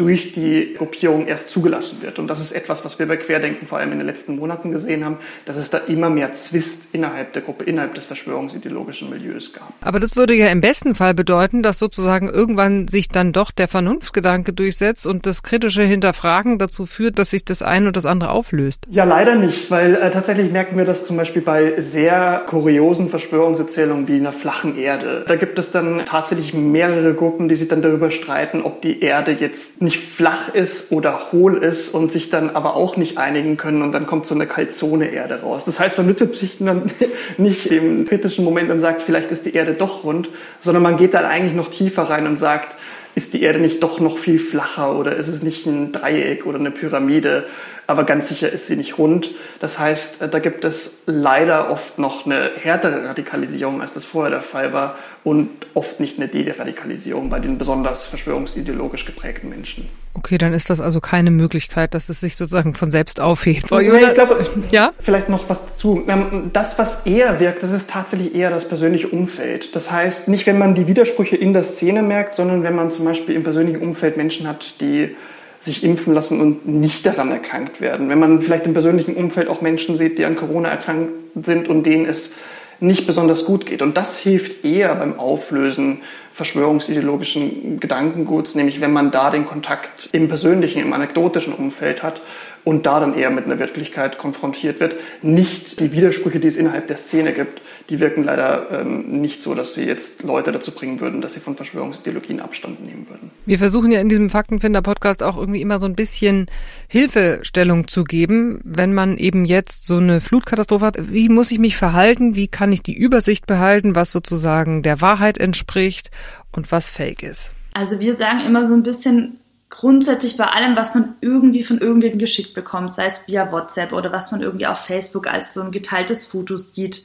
durch 0.00 0.32
die 0.32 0.72
Gruppierung 0.78 1.26
erst 1.26 1.50
zugelassen 1.50 2.00
wird. 2.00 2.18
Und 2.18 2.28
das 2.28 2.40
ist 2.40 2.52
etwas, 2.52 2.86
was 2.86 2.98
wir 2.98 3.06
bei 3.06 3.18
Querdenken 3.18 3.66
vor 3.66 3.78
allem 3.78 3.92
in 3.92 3.98
den 3.98 4.06
letzten 4.06 4.36
Monaten 4.36 4.70
gesehen 4.70 5.04
haben, 5.04 5.18
dass 5.44 5.56
es 5.56 5.68
da 5.68 5.76
immer 5.76 6.08
mehr 6.08 6.32
Zwist 6.32 6.94
innerhalb 6.94 7.34
der 7.34 7.42
Gruppe, 7.42 7.64
innerhalb 7.64 7.94
des 7.94 8.06
verschwörungsideologischen 8.06 9.10
Milieus 9.10 9.52
gab. 9.52 9.70
Aber 9.82 10.00
das 10.00 10.16
würde 10.16 10.32
ja 10.34 10.46
im 10.46 10.62
besten 10.62 10.94
Fall 10.94 11.12
bedeuten, 11.12 11.62
dass 11.62 11.78
sozusagen 11.78 12.30
irgendwann 12.30 12.88
sich 12.88 13.08
dann 13.08 13.34
doch 13.34 13.50
der 13.50 13.68
Vernunftgedanke 13.68 14.54
durchsetzt 14.54 15.06
und 15.06 15.26
das 15.26 15.42
kritische 15.42 15.82
Hinterfragen 15.82 16.58
dazu 16.58 16.86
führt, 16.86 17.18
dass 17.18 17.28
sich 17.28 17.44
das 17.44 17.60
eine 17.60 17.88
und 17.88 17.96
das 17.96 18.06
andere 18.06 18.30
auflöst. 18.30 18.86
Ja, 18.88 19.04
leider 19.04 19.34
nicht, 19.34 19.70
weil 19.70 19.96
äh, 19.96 20.10
tatsächlich 20.10 20.50
merken 20.50 20.78
wir 20.78 20.86
das 20.86 21.04
zum 21.04 21.18
Beispiel 21.18 21.42
bei 21.42 21.78
sehr 21.78 22.42
kuriosen 22.46 23.10
Verschwörungserzählungen 23.10 24.08
wie 24.08 24.16
einer 24.16 24.32
flachen 24.32 24.78
Erde. 24.78 25.26
Da 25.28 25.36
gibt 25.36 25.58
es 25.58 25.72
dann 25.72 26.06
tatsächlich 26.06 26.54
mehrere 26.54 27.12
Gruppen, 27.12 27.50
die 27.50 27.56
sich 27.56 27.68
dann 27.68 27.82
darüber 27.82 28.10
streiten, 28.10 28.62
ob 28.62 28.80
die 28.80 29.02
Erde 29.02 29.32
jetzt 29.32 29.82
nicht 29.82 29.89
nicht 29.90 30.04
flach 30.04 30.54
ist 30.54 30.92
oder 30.92 31.32
hohl 31.32 31.56
ist 31.64 31.88
und 31.92 32.12
sich 32.12 32.30
dann 32.30 32.50
aber 32.50 32.76
auch 32.76 32.96
nicht 32.96 33.18
einigen 33.18 33.56
können 33.56 33.82
und 33.82 33.90
dann 33.90 34.06
kommt 34.06 34.24
so 34.24 34.36
eine 34.36 34.46
Kalzone-Erde 34.46 35.40
raus. 35.42 35.64
Das 35.64 35.80
heißt, 35.80 35.98
man 35.98 36.06
nützt 36.06 36.36
sich 36.36 36.58
dann 36.58 36.92
nicht 37.38 37.66
im 37.66 38.04
kritischen 38.04 38.44
Moment 38.44 38.70
und 38.70 38.80
sagt, 38.80 39.02
vielleicht 39.02 39.32
ist 39.32 39.46
die 39.46 39.54
Erde 39.54 39.74
doch 39.74 40.04
rund, 40.04 40.28
sondern 40.60 40.84
man 40.84 40.96
geht 40.96 41.14
dann 41.14 41.24
eigentlich 41.24 41.56
noch 41.56 41.70
tiefer 41.70 42.04
rein 42.04 42.28
und 42.28 42.36
sagt, 42.36 42.76
ist 43.16 43.34
die 43.34 43.42
Erde 43.42 43.58
nicht 43.58 43.82
doch 43.82 43.98
noch 43.98 44.16
viel 44.16 44.38
flacher 44.38 44.96
oder 44.96 45.16
ist 45.16 45.26
es 45.26 45.42
nicht 45.42 45.66
ein 45.66 45.90
Dreieck 45.90 46.46
oder 46.46 46.60
eine 46.60 46.70
Pyramide? 46.70 47.46
Aber 47.90 48.04
ganz 48.04 48.28
sicher 48.28 48.48
ist 48.48 48.68
sie 48.68 48.76
nicht 48.76 48.98
rund. 48.98 49.32
Das 49.58 49.80
heißt, 49.80 50.22
da 50.30 50.38
gibt 50.38 50.64
es 50.64 50.98
leider 51.06 51.72
oft 51.72 51.98
noch 51.98 52.24
eine 52.24 52.52
härtere 52.56 53.04
Radikalisierung, 53.04 53.82
als 53.82 53.94
das 53.94 54.04
vorher 54.04 54.30
der 54.30 54.42
Fall 54.42 54.72
war 54.72 54.94
und 55.24 55.48
oft 55.74 55.98
nicht 55.98 56.16
eine 56.16 56.28
Deradikalisierung 56.28 57.30
bei 57.30 57.40
den 57.40 57.58
besonders 57.58 58.06
verschwörungsideologisch 58.06 59.06
geprägten 59.06 59.48
Menschen. 59.48 59.88
Okay, 60.14 60.38
dann 60.38 60.52
ist 60.52 60.70
das 60.70 60.80
also 60.80 61.00
keine 61.00 61.32
Möglichkeit, 61.32 61.94
dass 61.94 62.08
es 62.08 62.20
sich 62.20 62.36
sozusagen 62.36 62.74
von 62.74 62.92
selbst 62.92 63.18
aufhebt. 63.18 63.68
Nee, 63.72 63.88
ich 63.88 64.14
glaube, 64.14 64.46
ja? 64.70 64.92
vielleicht 65.00 65.28
noch 65.28 65.48
was 65.48 65.70
dazu. 65.70 66.04
Ähm, 66.06 66.50
das, 66.52 66.78
was 66.78 67.06
eher 67.06 67.40
wirkt, 67.40 67.64
das 67.64 67.72
ist 67.72 67.90
tatsächlich 67.90 68.36
eher 68.36 68.50
das 68.50 68.68
persönliche 68.68 69.08
Umfeld. 69.08 69.74
Das 69.74 69.90
heißt, 69.90 70.28
nicht 70.28 70.46
wenn 70.46 70.58
man 70.58 70.76
die 70.76 70.86
Widersprüche 70.86 71.34
in 71.34 71.54
der 71.54 71.64
Szene 71.64 72.02
merkt, 72.02 72.34
sondern 72.34 72.62
wenn 72.62 72.76
man 72.76 72.92
zum 72.92 73.04
Beispiel 73.04 73.34
im 73.34 73.42
persönlichen 73.42 73.82
Umfeld 73.82 74.16
Menschen 74.16 74.46
hat, 74.46 74.80
die 74.80 75.16
sich 75.60 75.84
impfen 75.84 76.14
lassen 76.14 76.40
und 76.40 76.66
nicht 76.66 77.04
daran 77.04 77.30
erkrankt 77.30 77.80
werden. 77.80 78.08
Wenn 78.08 78.18
man 78.18 78.40
vielleicht 78.40 78.66
im 78.66 78.72
persönlichen 78.72 79.14
Umfeld 79.14 79.48
auch 79.48 79.60
Menschen 79.60 79.94
sieht, 79.94 80.18
die 80.18 80.24
an 80.24 80.36
Corona 80.36 80.70
erkrankt 80.70 81.12
sind 81.44 81.68
und 81.68 81.84
denen 81.84 82.06
es 82.06 82.32
nicht 82.80 83.06
besonders 83.06 83.44
gut 83.44 83.66
geht. 83.66 83.82
Und 83.82 83.98
das 83.98 84.18
hilft 84.18 84.64
eher 84.64 84.94
beim 84.94 85.18
Auflösen 85.18 86.00
verschwörungsideologischen 86.32 87.78
Gedankenguts, 87.78 88.54
nämlich 88.54 88.80
wenn 88.80 88.92
man 88.92 89.10
da 89.10 89.30
den 89.30 89.44
Kontakt 89.44 90.08
im 90.12 90.28
persönlichen, 90.28 90.80
im 90.80 90.92
anekdotischen 90.94 91.52
Umfeld 91.52 92.02
hat 92.02 92.22
und 92.64 92.86
da 92.86 93.00
dann 93.00 93.14
eher 93.14 93.30
mit 93.30 93.44
einer 93.44 93.58
Wirklichkeit 93.58 94.18
konfrontiert 94.18 94.80
wird. 94.80 94.96
Nicht 95.22 95.80
die 95.80 95.92
Widersprüche, 95.92 96.40
die 96.40 96.48
es 96.48 96.56
innerhalb 96.56 96.86
der 96.86 96.96
Szene 96.96 97.32
gibt, 97.32 97.62
die 97.88 98.00
wirken 98.00 98.24
leider 98.24 98.80
ähm, 98.80 99.20
nicht 99.20 99.40
so, 99.40 99.54
dass 99.54 99.74
sie 99.74 99.84
jetzt 99.84 100.22
Leute 100.22 100.52
dazu 100.52 100.72
bringen 100.72 101.00
würden, 101.00 101.20
dass 101.20 101.34
sie 101.34 101.40
von 101.40 101.56
Verschwörungsideologien 101.56 102.40
Abstand 102.40 102.84
nehmen 102.84 103.08
würden. 103.08 103.30
Wir 103.46 103.58
versuchen 103.58 103.90
ja 103.90 104.00
in 104.00 104.08
diesem 104.08 104.30
Faktenfinder-Podcast 104.30 105.22
auch 105.22 105.36
irgendwie 105.36 105.62
immer 105.62 105.80
so 105.80 105.86
ein 105.86 105.96
bisschen 105.96 106.46
Hilfestellung 106.88 107.88
zu 107.88 108.04
geben, 108.04 108.60
wenn 108.64 108.94
man 108.94 109.16
eben 109.16 109.44
jetzt 109.44 109.86
so 109.86 109.96
eine 109.96 110.20
Flutkatastrophe 110.20 110.86
hat. 110.86 111.12
Wie 111.12 111.28
muss 111.28 111.50
ich 111.50 111.58
mich 111.58 111.76
verhalten? 111.76 112.36
Wie 112.36 112.48
kann 112.48 112.72
ich 112.72 112.82
die 112.82 112.96
Übersicht 112.96 113.46
behalten, 113.46 113.94
was 113.94 114.12
sozusagen 114.12 114.82
der 114.82 115.00
Wahrheit 115.00 115.38
entspricht 115.38 116.10
und 116.52 116.70
was 116.70 116.90
fake 116.90 117.22
ist? 117.22 117.50
Also 117.72 118.00
wir 118.00 118.14
sagen 118.16 118.40
immer 118.46 118.68
so 118.68 118.74
ein 118.74 118.82
bisschen, 118.82 119.39
grundsätzlich 119.70 120.36
bei 120.36 120.44
allem, 120.44 120.76
was 120.76 120.94
man 120.94 121.14
irgendwie 121.20 121.62
von 121.62 121.78
irgendwem 121.78 122.18
geschickt 122.18 122.54
bekommt, 122.54 122.94
sei 122.94 123.06
es 123.06 123.26
via 123.26 123.50
WhatsApp 123.50 123.92
oder 123.92 124.12
was 124.12 124.32
man 124.32 124.42
irgendwie 124.42 124.66
auf 124.66 124.78
Facebook 124.78 125.32
als 125.32 125.54
so 125.54 125.62
ein 125.62 125.70
geteiltes 125.70 126.26
Foto 126.26 126.56
sieht, 126.56 127.04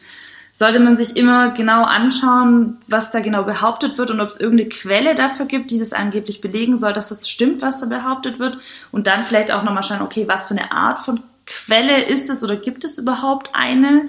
sollte 0.52 0.80
man 0.80 0.96
sich 0.96 1.18
immer 1.18 1.52
genau 1.52 1.84
anschauen, 1.84 2.78
was 2.88 3.12
da 3.12 3.20
genau 3.20 3.44
behauptet 3.44 3.98
wird 3.98 4.10
und 4.10 4.22
ob 4.22 4.30
es 4.30 4.38
irgendeine 4.38 4.70
Quelle 4.70 5.14
dafür 5.14 5.46
gibt, 5.46 5.70
die 5.70 5.80
das 5.80 5.92
angeblich 5.92 6.40
belegen 6.40 6.78
soll, 6.78 6.94
dass 6.94 7.10
das 7.10 7.30
stimmt, 7.30 7.62
was 7.62 7.80
da 7.80 7.86
behauptet 7.86 8.40
wird. 8.40 8.58
Und 8.92 9.06
dann 9.06 9.26
vielleicht 9.26 9.52
auch 9.52 9.64
nochmal 9.64 9.84
schauen, 9.84 10.02
okay, 10.02 10.26
was 10.30 10.48
für 10.48 10.56
eine 10.56 10.72
Art 10.72 11.00
von 11.00 11.22
Quelle 11.46 12.04
ist 12.06 12.30
es 12.30 12.42
oder 12.42 12.56
gibt 12.56 12.86
es 12.86 12.98
überhaupt 12.98 13.50
eine? 13.52 14.08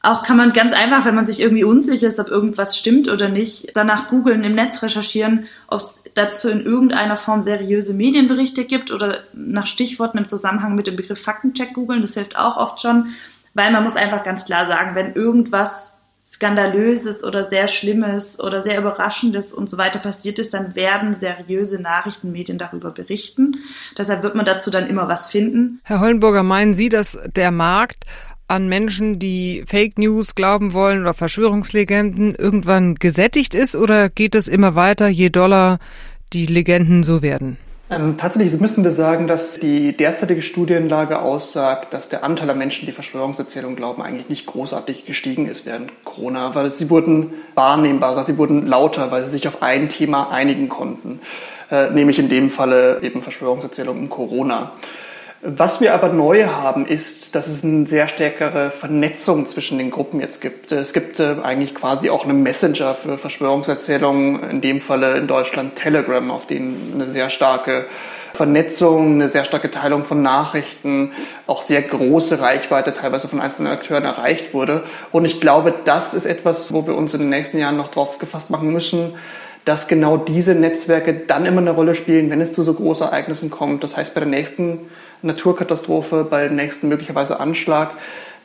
Auch 0.00 0.22
kann 0.22 0.36
man 0.36 0.52
ganz 0.52 0.74
einfach, 0.74 1.04
wenn 1.06 1.16
man 1.16 1.26
sich 1.26 1.40
irgendwie 1.40 1.64
unsicher 1.64 2.06
ist, 2.06 2.20
ob 2.20 2.28
irgendwas 2.28 2.78
stimmt 2.78 3.08
oder 3.08 3.28
nicht, 3.28 3.72
danach 3.74 4.08
googeln, 4.08 4.44
im 4.44 4.54
Netz 4.54 4.80
recherchieren, 4.80 5.46
ob 5.66 5.80
es 5.80 6.03
dazu 6.14 6.48
in 6.48 6.64
irgendeiner 6.64 7.16
Form 7.16 7.42
seriöse 7.42 7.94
Medienberichte 7.94 8.64
gibt 8.64 8.90
oder 8.90 9.20
nach 9.32 9.66
Stichworten 9.66 10.18
im 10.18 10.28
Zusammenhang 10.28 10.74
mit 10.74 10.86
dem 10.86 10.96
Begriff 10.96 11.20
Faktencheck 11.20 11.74
googeln. 11.74 12.02
Das 12.02 12.14
hilft 12.14 12.36
auch 12.36 12.56
oft 12.56 12.80
schon, 12.80 13.08
weil 13.54 13.70
man 13.70 13.84
muss 13.84 13.96
einfach 13.96 14.22
ganz 14.22 14.44
klar 14.44 14.66
sagen, 14.66 14.94
wenn 14.94 15.14
irgendwas 15.14 15.94
Skandalöses 16.26 17.22
oder 17.22 17.44
sehr 17.44 17.68
Schlimmes 17.68 18.40
oder 18.40 18.62
sehr 18.62 18.78
Überraschendes 18.78 19.52
und 19.52 19.68
so 19.68 19.76
weiter 19.76 19.98
passiert 19.98 20.38
ist, 20.38 20.54
dann 20.54 20.74
werden 20.74 21.12
seriöse 21.12 21.82
Nachrichtenmedien 21.82 22.56
darüber 22.56 22.92
berichten. 22.92 23.58
Deshalb 23.98 24.22
wird 24.22 24.34
man 24.34 24.46
dazu 24.46 24.70
dann 24.70 24.86
immer 24.86 25.06
was 25.06 25.30
finden. 25.30 25.80
Herr 25.84 26.00
Hollenburger, 26.00 26.42
meinen 26.42 26.74
Sie, 26.74 26.88
dass 26.88 27.18
der 27.36 27.50
Markt 27.50 28.04
an 28.46 28.68
Menschen, 28.68 29.18
die 29.18 29.64
Fake 29.66 29.98
News 29.98 30.34
glauben 30.34 30.72
wollen 30.72 31.02
oder 31.02 31.14
Verschwörungslegenden 31.14 32.34
irgendwann 32.34 32.96
gesättigt 32.96 33.54
ist 33.54 33.74
oder 33.74 34.08
geht 34.08 34.34
es 34.34 34.48
immer 34.48 34.74
weiter, 34.74 35.08
je 35.08 35.30
doller 35.30 35.78
die 36.32 36.46
Legenden 36.46 37.02
so 37.02 37.22
werden? 37.22 37.58
Ähm, 37.90 38.16
tatsächlich 38.16 38.58
müssen 38.60 38.82
wir 38.82 38.90
sagen, 38.90 39.26
dass 39.28 39.58
die 39.58 39.94
derzeitige 39.94 40.40
Studienlage 40.40 41.20
aussagt, 41.20 41.92
dass 41.92 42.08
der 42.08 42.24
Anteil 42.24 42.46
der 42.46 42.56
Menschen, 42.56 42.86
die 42.86 42.92
Verschwörungserzählungen 42.92 43.76
glauben, 43.76 44.02
eigentlich 44.02 44.30
nicht 44.30 44.46
großartig 44.46 45.04
gestiegen 45.04 45.46
ist 45.46 45.66
während 45.66 45.92
Corona, 46.04 46.54
weil 46.54 46.70
sie 46.70 46.88
wurden 46.88 47.34
wahrnehmbarer, 47.54 48.24
sie 48.24 48.38
wurden 48.38 48.66
lauter, 48.66 49.10
weil 49.10 49.24
sie 49.24 49.32
sich 49.32 49.46
auf 49.46 49.62
ein 49.62 49.90
Thema 49.90 50.30
einigen 50.30 50.70
konnten, 50.70 51.20
äh, 51.70 51.90
nämlich 51.90 52.18
in 52.18 52.30
dem 52.30 52.48
Falle 52.48 53.00
eben 53.02 53.20
Verschwörungserzählungen 53.20 54.08
Corona. 54.08 54.72
Was 55.46 55.82
wir 55.82 55.92
aber 55.92 56.08
neu 56.08 56.46
haben, 56.46 56.86
ist, 56.86 57.34
dass 57.34 57.48
es 57.48 57.64
eine 57.64 57.86
sehr 57.86 58.08
stärkere 58.08 58.70
Vernetzung 58.70 59.46
zwischen 59.46 59.76
den 59.76 59.90
Gruppen 59.90 60.18
jetzt 60.20 60.40
gibt. 60.40 60.72
Es 60.72 60.94
gibt 60.94 61.20
äh, 61.20 61.36
eigentlich 61.42 61.74
quasi 61.74 62.08
auch 62.08 62.24
einen 62.24 62.42
Messenger 62.42 62.94
für 62.94 63.18
Verschwörungserzählungen, 63.18 64.48
in 64.48 64.60
dem 64.62 64.80
Falle 64.80 65.18
in 65.18 65.26
Deutschland 65.26 65.76
Telegram, 65.76 66.30
auf 66.30 66.46
dem 66.46 66.94
eine 66.94 67.10
sehr 67.10 67.28
starke 67.28 67.84
Vernetzung, 68.32 69.16
eine 69.16 69.28
sehr 69.28 69.44
starke 69.44 69.70
Teilung 69.70 70.04
von 70.04 70.22
Nachrichten, 70.22 71.12
auch 71.46 71.60
sehr 71.60 71.82
große 71.82 72.40
Reichweite 72.40 72.94
teilweise 72.94 73.28
von 73.28 73.42
einzelnen 73.42 73.70
Akteuren 73.70 74.04
erreicht 74.04 74.54
wurde. 74.54 74.82
Und 75.12 75.26
ich 75.26 75.42
glaube, 75.42 75.74
das 75.84 76.14
ist 76.14 76.24
etwas, 76.24 76.72
wo 76.72 76.86
wir 76.86 76.96
uns 76.96 77.12
in 77.12 77.20
den 77.20 77.28
nächsten 77.28 77.58
Jahren 77.58 77.76
noch 77.76 77.88
drauf 77.88 78.18
gefasst 78.18 78.48
machen 78.48 78.72
müssen, 78.72 79.12
dass 79.66 79.88
genau 79.88 80.16
diese 80.16 80.54
Netzwerke 80.54 81.12
dann 81.12 81.44
immer 81.44 81.60
eine 81.60 81.72
Rolle 81.72 81.94
spielen, 81.94 82.30
wenn 82.30 82.40
es 82.40 82.54
zu 82.54 82.62
so 82.62 82.72
Großereignissen 82.72 83.50
kommt. 83.50 83.84
Das 83.84 83.94
heißt, 83.98 84.14
bei 84.14 84.20
der 84.20 84.28
nächsten 84.28 84.80
Naturkatastrophe, 85.24 86.26
bei 86.28 86.48
dem 86.48 86.56
nächsten 86.56 86.88
möglicherweise 86.88 87.40
Anschlag, 87.40 87.90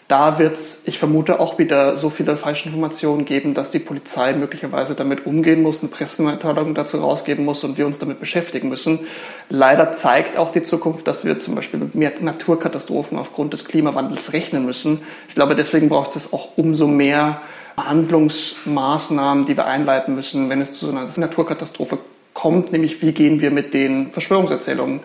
da 0.09 0.39
wird 0.39 0.53
es, 0.53 0.81
ich 0.85 0.97
vermute, 0.97 1.39
auch 1.39 1.59
wieder 1.59 1.95
so 1.95 2.09
viele 2.09 2.35
Falschinformationen 2.35 3.25
geben, 3.25 3.53
dass 3.53 3.69
die 3.69 3.77
Polizei 3.77 4.33
möglicherweise 4.33 4.95
damit 4.95 5.27
umgehen 5.27 5.61
muss, 5.61 5.81
eine 5.81 5.91
Pressemitteilung 5.91 6.73
dazu 6.73 6.97
rausgeben 6.97 7.45
muss 7.45 7.63
und 7.63 7.77
wir 7.77 7.85
uns 7.85 7.99
damit 7.99 8.19
beschäftigen 8.19 8.69
müssen. 8.69 9.01
Leider 9.49 9.91
zeigt 9.91 10.35
auch 10.35 10.51
die 10.51 10.63
Zukunft, 10.63 11.07
dass 11.07 11.25
wir 11.25 11.39
zum 11.39 11.53
Beispiel 11.53 11.79
mit 11.79 11.93
mehr 11.93 12.11
Naturkatastrophen 12.19 13.19
aufgrund 13.19 13.53
des 13.53 13.65
Klimawandels 13.65 14.33
rechnen 14.33 14.65
müssen. 14.65 15.03
Ich 15.27 15.35
glaube, 15.35 15.53
deswegen 15.53 15.89
braucht 15.89 16.15
es 16.15 16.33
auch 16.33 16.57
umso 16.57 16.87
mehr 16.87 17.41
Handlungsmaßnahmen, 17.77 19.45
die 19.45 19.55
wir 19.55 19.67
einleiten 19.67 20.15
müssen, 20.15 20.49
wenn 20.49 20.59
es 20.59 20.73
zu 20.73 20.87
so 20.87 20.91
einer 20.91 21.07
Naturkatastrophe 21.17 21.99
kommt, 22.33 22.71
nämlich 22.71 23.03
wie 23.03 23.11
gehen 23.11 23.41
wir 23.41 23.51
mit 23.51 23.75
den 23.75 24.11
Verschwörungserzählungen 24.11 25.01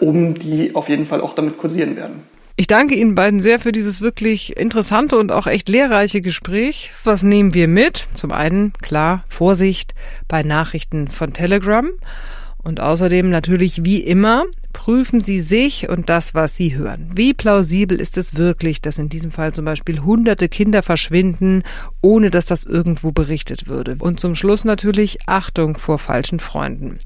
um, 0.00 0.34
die 0.34 0.74
auf 0.74 0.88
jeden 0.88 1.06
Fall 1.06 1.20
auch 1.20 1.34
damit 1.34 1.58
kursieren 1.58 1.96
werden. 1.96 2.22
Ich 2.56 2.66
danke 2.66 2.94
Ihnen 2.94 3.14
beiden 3.14 3.40
sehr 3.40 3.58
für 3.58 3.72
dieses 3.72 4.02
wirklich 4.02 4.56
interessante 4.58 5.16
und 5.16 5.32
auch 5.32 5.46
echt 5.46 5.68
lehrreiche 5.70 6.20
Gespräch. 6.20 6.90
Was 7.04 7.22
nehmen 7.22 7.54
wir 7.54 7.68
mit? 7.68 8.06
Zum 8.12 8.32
einen, 8.32 8.74
klar, 8.82 9.24
Vorsicht 9.30 9.94
bei 10.28 10.42
Nachrichten 10.42 11.08
von 11.08 11.32
Telegram. 11.32 11.88
Und 12.62 12.80
außerdem 12.80 13.30
natürlich 13.30 13.84
wie 13.84 14.00
immer, 14.00 14.44
prüfen 14.74 15.24
Sie 15.24 15.40
sich 15.40 15.88
und 15.88 16.10
das, 16.10 16.34
was 16.34 16.56
Sie 16.56 16.76
hören. 16.76 17.10
Wie 17.14 17.32
plausibel 17.32 17.98
ist 17.98 18.18
es 18.18 18.36
wirklich, 18.36 18.82
dass 18.82 18.98
in 18.98 19.08
diesem 19.08 19.30
Fall 19.30 19.54
zum 19.54 19.64
Beispiel 19.64 20.02
hunderte 20.02 20.48
Kinder 20.50 20.82
verschwinden, 20.82 21.62
ohne 22.02 22.30
dass 22.30 22.44
das 22.44 22.66
irgendwo 22.66 23.12
berichtet 23.12 23.66
würde? 23.66 23.96
Und 23.98 24.20
zum 24.20 24.34
Schluss 24.34 24.66
natürlich 24.66 25.20
Achtung 25.26 25.78
vor 25.78 25.98
falschen 25.98 26.40
Freunden. 26.40 26.98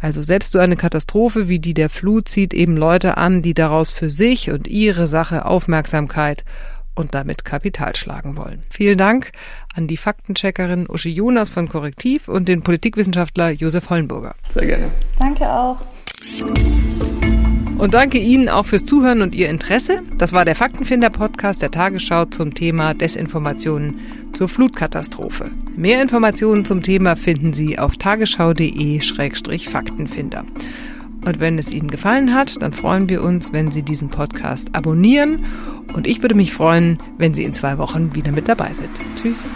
Also 0.00 0.22
selbst 0.22 0.52
so 0.52 0.58
eine 0.58 0.76
Katastrophe 0.76 1.48
wie 1.48 1.58
die 1.58 1.74
der 1.74 1.88
Flut 1.88 2.28
zieht 2.28 2.54
eben 2.54 2.76
Leute 2.76 3.16
an, 3.16 3.42
die 3.42 3.54
daraus 3.54 3.90
für 3.90 4.10
sich 4.10 4.50
und 4.50 4.66
ihre 4.66 5.06
Sache 5.06 5.44
Aufmerksamkeit 5.44 6.44
und 6.94 7.14
damit 7.14 7.44
Kapital 7.44 7.96
schlagen 7.96 8.36
wollen. 8.36 8.62
Vielen 8.70 8.98
Dank 8.98 9.32
an 9.74 9.86
die 9.86 9.96
Faktencheckerin 9.96 10.88
Uschi 10.88 11.10
Jonas 11.10 11.50
von 11.50 11.68
Korrektiv 11.68 12.28
und 12.28 12.48
den 12.48 12.62
Politikwissenschaftler 12.62 13.50
Josef 13.50 13.90
Hollenburger. 13.90 14.34
Sehr 14.52 14.66
gerne. 14.66 14.90
Danke 15.18 15.50
auch. 15.50 15.78
Und 17.80 17.94
danke 17.94 18.18
Ihnen 18.18 18.50
auch 18.50 18.66
fürs 18.66 18.84
Zuhören 18.84 19.22
und 19.22 19.34
Ihr 19.34 19.48
Interesse. 19.48 20.02
Das 20.18 20.34
war 20.34 20.44
der 20.44 20.54
Faktenfinder-Podcast 20.54 21.62
der 21.62 21.70
Tagesschau 21.70 22.26
zum 22.26 22.52
Thema 22.52 22.92
Desinformationen 22.92 24.00
zur 24.34 24.50
Flutkatastrophe. 24.50 25.50
Mehr 25.76 26.02
Informationen 26.02 26.66
zum 26.66 26.82
Thema 26.82 27.16
finden 27.16 27.54
Sie 27.54 27.78
auf 27.78 27.96
tagesschau.de-faktenfinder. 27.96 30.42
Und 31.24 31.40
wenn 31.40 31.58
es 31.58 31.72
Ihnen 31.72 31.90
gefallen 31.90 32.34
hat, 32.34 32.60
dann 32.60 32.74
freuen 32.74 33.08
wir 33.08 33.24
uns, 33.24 33.54
wenn 33.54 33.70
Sie 33.70 33.82
diesen 33.82 34.10
Podcast 34.10 34.74
abonnieren. 34.74 35.46
Und 35.94 36.06
ich 36.06 36.20
würde 36.20 36.34
mich 36.34 36.52
freuen, 36.52 36.98
wenn 37.16 37.32
Sie 37.32 37.44
in 37.44 37.54
zwei 37.54 37.78
Wochen 37.78 38.14
wieder 38.14 38.30
mit 38.30 38.46
dabei 38.46 38.74
sind. 38.74 38.90
Tschüss. 39.16 39.46